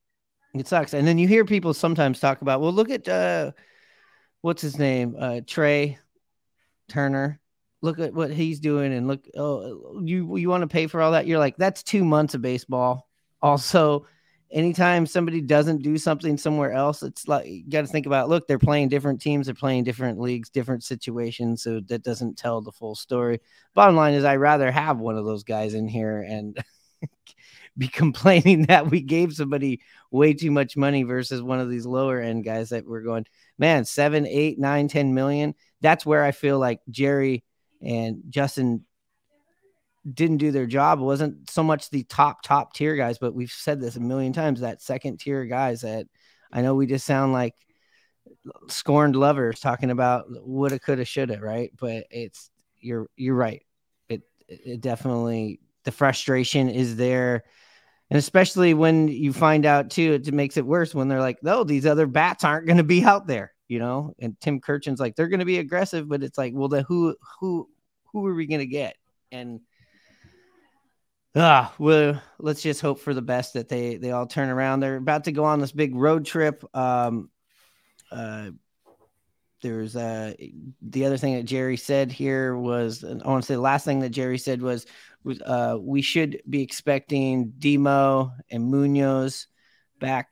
[0.54, 0.94] it sucks.
[0.94, 3.52] And then you hear people sometimes talk about, well, look at uh,
[4.42, 6.00] what's his name, uh, Trea
[6.90, 7.40] Turner.
[7.82, 11.14] Look at what he's doing, and look, oh, you you want to pay for all
[11.14, 11.28] that?
[11.28, 13.10] You're like, that's two months of baseball
[13.42, 14.06] also
[14.52, 18.48] anytime somebody doesn't do something somewhere else, it's like you got to think about look,
[18.48, 21.64] they're playing different teams, they're playing different leagues, different situations.
[21.64, 23.42] So that doesn't tell the full story.
[23.76, 26.58] Bottom line is, I'd rather have one of those guys in here and
[27.78, 32.20] be complaining that we gave somebody way too much money versus one of these lower
[32.20, 33.26] end guys that we're going,
[33.60, 35.54] man, seven, eight, nine, ten million.
[35.82, 37.44] That's where I feel like Jerry
[37.82, 38.86] and Justin
[40.12, 41.00] didn't do their job.
[41.00, 44.34] It wasn't so much the top, top tier guys, but we've said this a million
[44.34, 46.08] times that second tier guys that
[46.52, 47.54] I know we just sound like
[48.68, 51.72] scorned lovers talking about woulda, coulda, shoulda, right?
[51.78, 52.50] But it's
[52.80, 53.64] you're you're right.
[54.08, 57.44] It it definitely the frustration is there.
[58.10, 61.64] And especially when you find out too, it makes it worse when they're like, no,
[61.64, 64.16] these other bats aren't going to be out there, you know.
[64.20, 67.16] And Tim Kurkjian's like, they're going to be aggressive, but it's like, well, then who,
[67.40, 67.70] who,
[68.12, 68.96] who are we going to get?
[69.32, 69.62] And
[71.36, 74.80] ah, well, let's just hope for the best that they they all turn around.
[74.80, 76.64] They're about to go on this big road trip.
[76.76, 77.30] Um,
[78.12, 78.52] uh,
[79.62, 80.34] there's uh
[80.82, 84.00] the other thing that Jerry said here was I want to say the last thing
[84.00, 84.86] that Jerry said was
[85.24, 89.48] was uh we should be expecting Demo and Munoz
[90.00, 90.30] back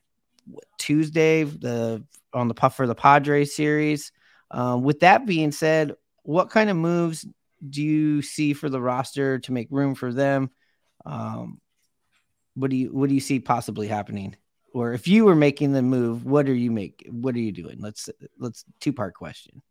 [0.78, 2.04] Tuesday the
[2.34, 4.12] on the puff for the Padres series.
[4.52, 7.26] Um, with that being said, what kind of moves
[7.68, 10.50] do you see for the roster to make room for them?
[11.06, 11.60] Um,
[12.56, 14.36] what do you what do you see possibly happening?
[14.74, 17.08] Or if you were making the move, what are you make?
[17.10, 17.78] What are you doing?
[17.80, 19.62] Let's let's two part question.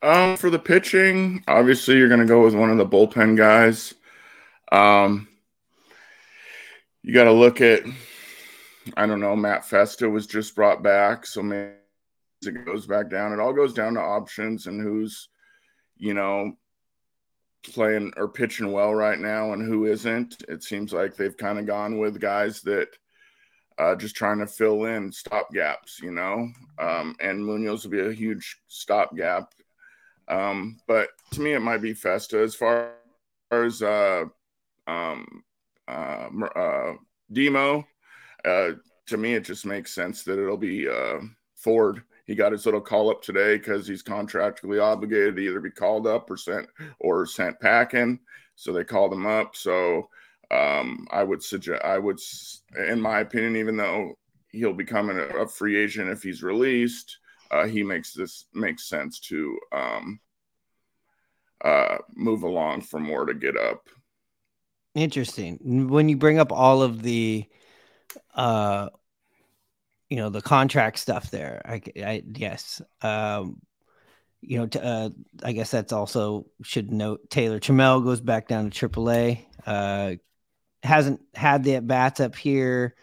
[0.00, 3.94] Um, for the pitching, obviously you're going to go with one of the bullpen guys.
[4.70, 5.26] Um,
[7.02, 7.82] you got to look at,
[8.96, 11.72] I don't know, Matt Festa was just brought back, so maybe
[12.42, 13.32] it goes back down.
[13.32, 15.28] It all goes down to options and who's,
[15.96, 16.52] you know,
[17.64, 20.44] playing or pitching well right now and who isn't.
[20.48, 22.88] It seems like they've kind of gone with guys that
[23.78, 26.50] uh, just trying to fill in stop gaps, you know.
[26.78, 29.54] Um, and Munoz will be a huge stopgap.
[30.28, 32.92] Um, but to me, it might be Festa as far
[33.50, 34.24] as uh,
[34.86, 35.44] um,
[35.86, 36.92] uh, uh,
[37.32, 37.86] Demo.
[38.44, 38.70] Uh,
[39.06, 41.20] to me, it just makes sense that it'll be uh,
[41.54, 42.02] Ford.
[42.26, 46.06] He got his little call up today because he's contractually obligated to either be called
[46.06, 46.68] up or sent
[47.00, 48.20] or sent packing.
[48.54, 49.56] So they called him up.
[49.56, 50.10] So
[50.50, 52.18] um, I would suggest, I would,
[52.88, 54.14] in my opinion, even though
[54.50, 57.18] he'll become a, a free agent if he's released,
[57.50, 60.20] uh, he makes this makes sense to um,
[61.64, 63.88] uh, move along for more to get up.
[64.94, 65.88] Interesting.
[65.88, 67.44] When you bring up all of the,
[68.34, 68.88] uh,
[70.08, 73.60] you know, the contract stuff there, I, I yes, um,
[74.40, 75.10] you know, t- uh,
[75.42, 79.44] I guess that's also should note Taylor Trammell goes back down to AAA.
[79.66, 80.14] Uh,
[80.82, 82.94] hasn't had the at bats up here.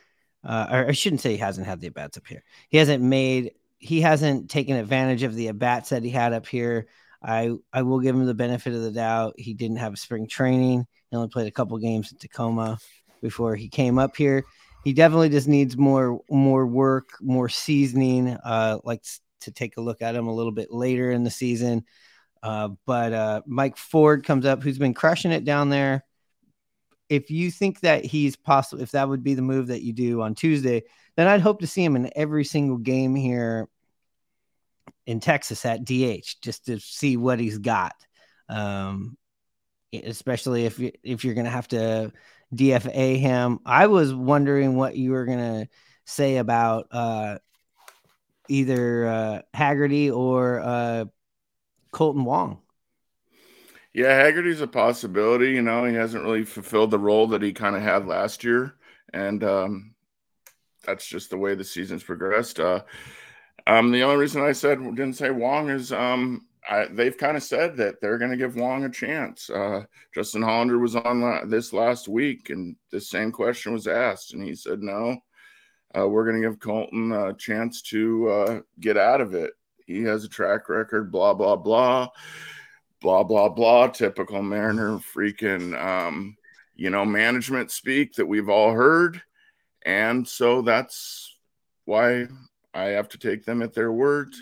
[0.44, 2.44] Uh, or I shouldn't say he hasn't had the at bats up here.
[2.70, 6.48] He hasn't made, he hasn't taken advantage of the at bats that he had up
[6.48, 6.88] here.
[7.24, 9.34] I I will give him the benefit of the doubt.
[9.38, 10.86] He didn't have a spring training.
[11.10, 12.78] He only played a couple games in Tacoma
[13.22, 14.46] before he came up here.
[14.84, 18.30] He definitely just needs more more work, more seasoning.
[18.30, 19.04] Uh, like
[19.42, 21.86] to take a look at him a little bit later in the season.
[22.44, 26.04] Uh, but uh, Mike Ford comes up, who's been crushing it down there
[27.10, 30.22] if you think that he's possible, if that would be the move that you do
[30.22, 30.84] on Tuesday,
[31.16, 33.68] then I'd hope to see him in every single game here
[35.06, 37.95] in Texas at DH just to see what he's got.
[38.49, 39.18] Um,
[39.93, 42.12] especially if you, if you're going to have to
[42.53, 43.60] DFA him.
[43.66, 45.70] I was wondering what you were going to
[46.06, 47.39] say about uh,
[48.47, 51.06] either uh, Haggerty or uh,
[51.91, 52.62] Kolten Wong.
[53.96, 55.52] Yeah, Haggerty's a possibility.
[55.52, 58.76] You know, he hasn't really fulfilled the role that he kind of had last year,
[59.14, 59.96] and um,
[60.86, 62.60] that's just the way the season's progressed.
[62.60, 62.82] Uh,
[63.66, 67.43] um, the only reason I said didn't say Wong is um, I, they've kind of
[67.43, 69.50] said that they're going to give Wong a chance.
[69.50, 69.84] Uh,
[70.14, 74.43] Justin Hollander was on la- this last week, and the same question was asked, and
[74.43, 75.20] he said no.
[75.98, 79.52] Uh, we're going to give Kolten a chance to uh, get out of it.
[79.88, 82.10] He has a track record, blah blah blah
[83.06, 86.36] blah blah blah typical mariner freaking um
[86.76, 89.22] you know management speak that we've all heard.
[89.86, 91.38] And so that's
[91.86, 92.26] why
[92.74, 94.34] i have to take them at their word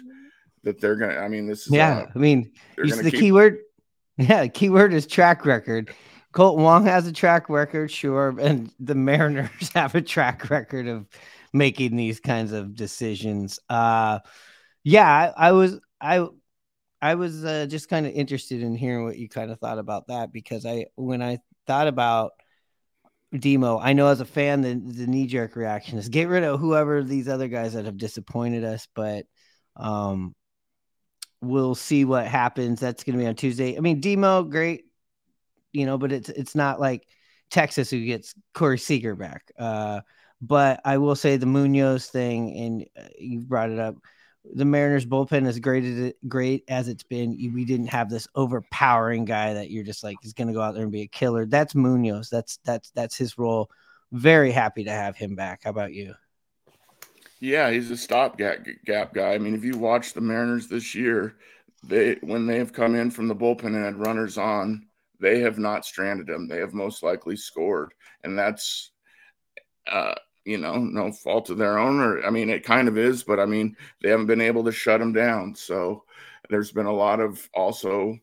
[0.63, 3.19] that they're gonna i mean this is yeah I mean the keep...
[3.19, 3.59] keyword
[4.17, 5.93] yeah keyword is track record.
[6.31, 11.05] Colt Wong has a track record sure and the mariners have a track record of
[11.51, 13.59] making these kinds of decisions.
[13.69, 14.19] Uh
[14.85, 16.25] yeah I, I was i
[17.03, 20.07] I was uh, just kind of interested in hearing what you kind of thought about
[20.07, 22.31] that because I, when I thought about
[23.37, 26.61] Demo, I know as a fan, the, the knee jerk reaction is get rid of
[26.61, 29.25] whoever these other guys that have disappointed us, but
[29.75, 30.33] um,
[31.41, 32.79] we'll see what happens.
[32.79, 33.75] That's going to be on Tuesday.
[33.75, 34.85] I mean, Demo, great,
[35.73, 37.05] you know, but it's it's not like
[37.51, 39.51] Texas who gets Corey Seager back.
[39.59, 39.99] Uh,
[40.41, 43.95] but I will say the Munoz thing, and uh, you brought it up
[44.51, 49.25] the Mariners bullpen as great as great as it's been, we didn't have this overpowering
[49.25, 51.45] guy that you're just like he's going to go out there and be a killer.
[51.45, 52.29] That's Munoz.
[52.29, 53.69] That's that's that's his role.
[54.11, 55.61] Very happy to have him back.
[55.63, 56.13] How about you?
[57.39, 59.33] Yeah, he's a stopgap gap guy.
[59.33, 61.35] I mean, if you watch the Mariners this year,
[61.83, 64.87] they when they have come in from the bullpen and had runners on,
[65.19, 66.47] they have not stranded them.
[66.47, 68.91] They have most likely scored, and that's
[69.87, 70.15] uh,
[70.45, 73.39] you know, no fault of their own, or I mean, it kind of is, but
[73.39, 75.55] I mean, they haven't been able to shut them down.
[75.55, 76.03] So
[76.49, 78.17] there's been a lot of also,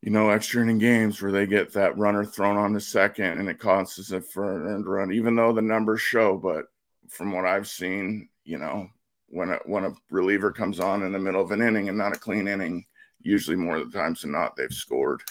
[0.00, 3.48] you know, extra inning games where they get that runner thrown on the second and
[3.48, 6.36] it causes it for an earned run, even though the numbers show.
[6.36, 6.66] But
[7.08, 8.88] from what I've seen, you know,
[9.28, 12.16] when a, when a reliever comes on in the middle of an inning and not
[12.16, 12.86] a clean inning,
[13.20, 15.22] usually more of the times than not, they've scored.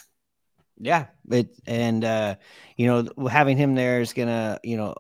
[0.79, 2.35] Yeah, it and uh,
[2.75, 4.93] you know having him there is gonna you know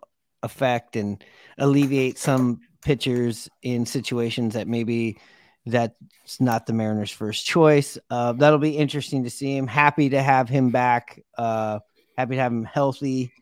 [0.43, 1.23] affect and
[1.57, 5.19] alleviate some pitchers in situations that maybe
[5.65, 7.97] that's not the Mariners' first choice.
[8.09, 9.67] Uh, that'll be interesting to see him.
[9.67, 11.21] Happy to have him back.
[11.37, 11.79] Uh,
[12.17, 13.33] happy to have him healthy.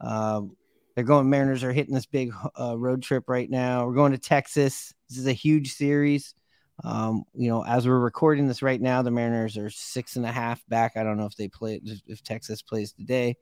[0.00, 0.56] Um,
[0.94, 1.28] they're going.
[1.28, 3.86] Mariners are hitting this big uh, road trip right now.
[3.86, 4.94] We're going to Texas.
[5.08, 6.34] This is a huge series.
[6.82, 10.32] Um, you know, as we're recording this right now, the Mariners are six and a
[10.32, 10.92] half back.
[10.96, 13.36] I don't know if they play if Texas plays today,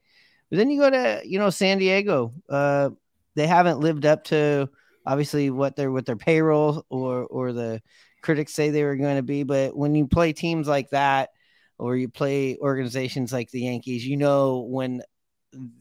[0.53, 2.34] but then you go to you know San Diego.
[2.46, 2.90] Uh,
[3.36, 4.68] they haven't lived up to
[5.07, 7.80] obviously what they're with their payroll or or the
[8.20, 9.44] critics say they were going to be.
[9.44, 11.30] But when you play teams like that,
[11.78, 15.00] or you play organizations like the Yankees, you know when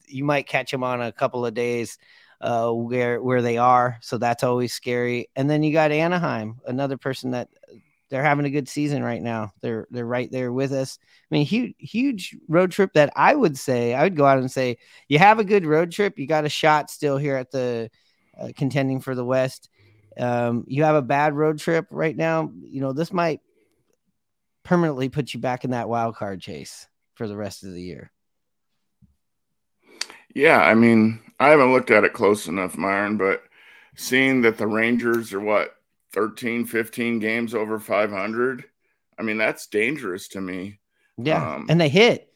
[0.07, 1.97] you might catch them on a couple of days
[2.39, 3.97] uh, where where they are.
[4.01, 5.28] So that's always scary.
[5.36, 7.49] And then you got Anaheim, another person that
[8.12, 9.53] they're having a good season right now.
[9.62, 10.99] They're they're right there with us.
[11.01, 14.51] I mean, huge huge road trip that I would say I would go out and
[14.51, 16.20] say you have a good road trip.
[16.20, 17.89] You got a shot still here at the
[18.39, 19.70] uh, contending for the West.
[20.20, 22.51] Um, you have a bad road trip right now.
[22.62, 23.39] You know this might
[24.64, 28.12] permanently put you back in that wild card chase for the rest of the year.
[30.36, 33.43] Yeah, I mean, I haven't looked at it close enough, Myron, but
[33.95, 35.78] seeing that the Rangers are what
[36.14, 38.66] 13, 15 games over 500,
[39.18, 40.80] I mean, that's dangerous to me.
[41.18, 41.55] Yeah.
[41.55, 42.34] Um, and they hit.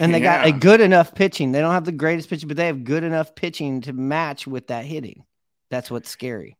[0.00, 0.44] And they yeah.
[0.44, 1.52] got a good enough pitching.
[1.52, 4.66] They don't have the greatest pitching, but they have good enough pitching to match with
[4.66, 5.24] that hitting.
[5.70, 6.56] That's what's scary.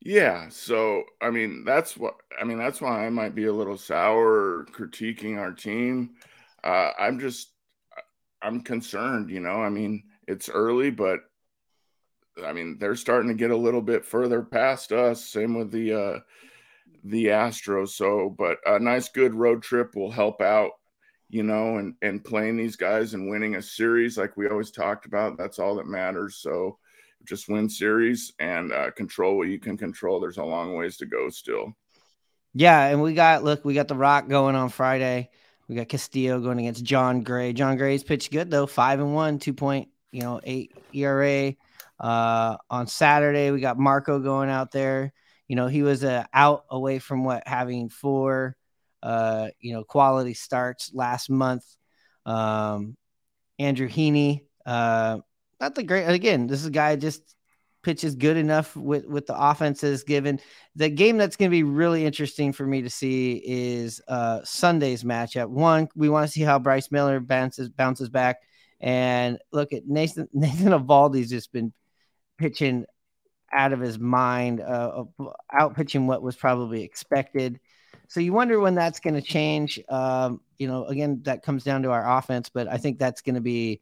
[0.00, 0.48] Yeah.
[0.48, 4.66] So, I mean, that's what I mean, that's why I might be a little sour
[4.72, 6.12] critiquing our team.
[6.64, 7.50] Uh, I'm just
[8.40, 9.62] I'm concerned, you know.
[9.62, 11.20] I mean, it's early, but
[12.44, 15.24] I mean, they're starting to get a little bit further past us.
[15.24, 16.18] Same with the uh
[17.04, 17.90] the Astros.
[17.90, 20.72] So, but a nice good road trip will help out,
[21.28, 25.06] you know, and and playing these guys and winning a series like we always talked
[25.06, 25.36] about.
[25.36, 26.36] That's all that matters.
[26.36, 26.78] So,
[27.28, 30.20] just win series and uh, control what you can control.
[30.20, 31.74] There's a long ways to go still.
[32.54, 35.30] Yeah, and we got look, we got the Rock going on Friday.
[35.68, 37.52] We got Castillo going against Jon Gray.
[37.52, 41.54] Jon Gray's pitched good though, five and one, two point, you know, eight ERA.
[42.02, 45.12] Uh, on Saturday, we got Marco going out there.
[45.46, 48.56] You know, he was uh, out away from what having four,
[49.02, 51.64] uh, you know, quality starts last month.
[52.26, 52.96] Um,
[53.58, 55.18] Andrew Heaney, uh,
[55.60, 56.06] not the great.
[56.06, 57.22] Again, this is a guy just
[57.82, 60.40] pitches good enough with with the offenses given.
[60.74, 65.04] The game that's going to be really interesting for me to see is uh, Sunday's
[65.04, 65.48] matchup.
[65.48, 68.38] One, we want to see how Bryce Miller bounces bounces back,
[68.80, 71.72] and look at Nathan Nathan Eovaldi's just been
[72.42, 72.84] pitching
[73.52, 75.04] out of his mind, uh,
[75.52, 77.60] out pitching what was probably expected.
[78.08, 79.78] So you wonder when that's going to change.
[79.88, 83.36] Um, you know, again, that comes down to our offense, but I think that's going
[83.36, 83.80] to be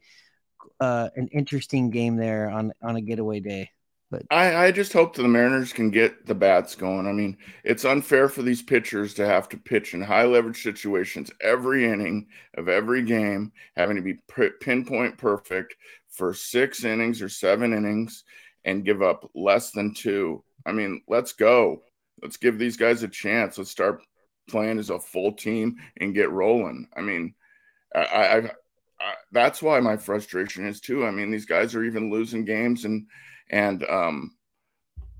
[0.79, 3.71] uh, an interesting game there on on a getaway day.
[4.11, 7.07] But I, I just hope that the Mariners can get the bats going.
[7.07, 11.31] I mean, it's unfair for these pitchers to have to pitch in high leverage situations
[11.41, 14.19] every inning of every game, having to be
[14.59, 15.75] pinpoint perfect
[16.09, 18.23] for six innings or seven innings
[18.65, 20.43] and give up less than two.
[20.65, 21.83] I mean, let's go.
[22.21, 23.57] Let's give these guys a chance.
[23.57, 24.01] Let's start
[24.47, 26.87] playing as a full team and get rolling.
[26.95, 27.33] I mean,
[27.95, 28.51] I, I, I
[29.31, 31.05] that's why my frustration is too.
[31.05, 33.07] I mean, these guys are even losing games and
[33.49, 34.35] and um,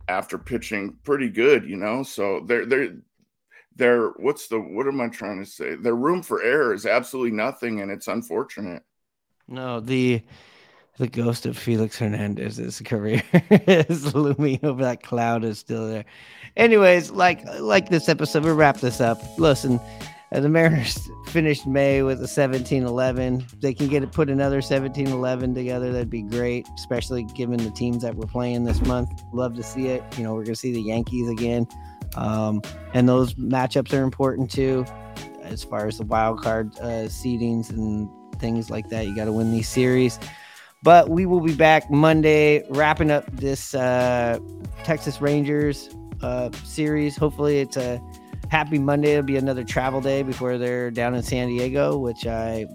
[0.08, 2.04] after pitching pretty good, you know.
[2.04, 2.96] So they're they're
[3.76, 5.76] they're what's the what am I trying to say?
[5.76, 8.84] Their room for error is absolutely nothing, and it's unfortunate.
[9.48, 10.22] No, the
[10.98, 16.06] the ghost of Felix Hernandez's career is looming over that cloud is still there.
[16.58, 19.22] Anyways, like like this episode, we'll wrap this up.
[19.38, 19.80] Listen,
[20.32, 23.62] uh, the Mariners finished May with a 17-11.
[23.62, 25.92] They can get it put another 17-11 together.
[25.92, 29.10] That'd be great, especially given the teams that we're playing this month.
[29.34, 30.04] Love to see it.
[30.18, 31.68] You know, we're gonna see the Yankees again,
[32.16, 32.62] um,
[32.94, 34.86] and those matchups are important too,
[35.44, 39.06] as far as the wild card uh, seedings and things like that.
[39.06, 40.20] You got to win these series.
[40.84, 44.40] But we will be back Monday, wrapping up this uh,
[44.84, 45.90] Texas Rangers
[46.22, 47.16] uh, series.
[47.16, 48.02] Hopefully, it's a
[48.50, 49.12] happy Monday.
[49.12, 52.66] It'll be another travel day before they're down in San Diego, which I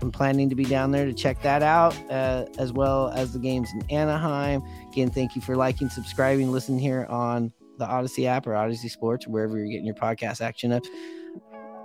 [0.00, 3.38] I'm planning to be down there to check that out, uh, as well as the
[3.38, 4.62] games in Anaheim.
[4.92, 9.26] Again, thank you for liking, subscribing, listening here on the Audacy app or Audacy Sports,
[9.26, 10.84] wherever you're getting your podcast action up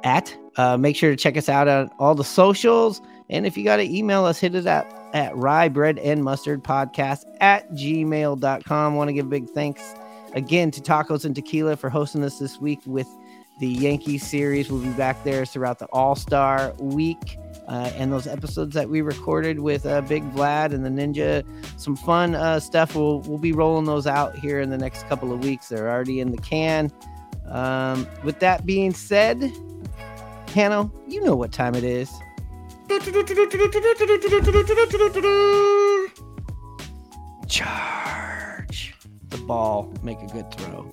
[0.04, 0.36] at.
[0.58, 3.02] Uh, make sure to check us out on all the socials.
[3.30, 6.64] And if you got to email us, hit it at, at rye bread and mustard
[6.64, 8.96] podcast at gmail.com.
[8.96, 9.96] Want to give big thanks
[10.34, 13.08] again to Tacos and Tequila for hosting us this week with
[13.60, 14.72] the Yankees series.
[14.72, 17.38] We'll be back there throughout the All Star week.
[17.68, 21.46] Uh, and those episodes that we recorded with uh, Big Vlad and the Ninja,
[21.80, 22.96] some fun uh, stuff.
[22.96, 25.70] We'll we'll be rolling those out here in the next couple of weeks.
[25.70, 26.92] They're already in the can.
[27.48, 29.52] Um, with that being said,
[30.54, 32.12] Hanno, you know what time it is.
[37.48, 38.96] Charge
[39.30, 40.90] the ball, make a good throw.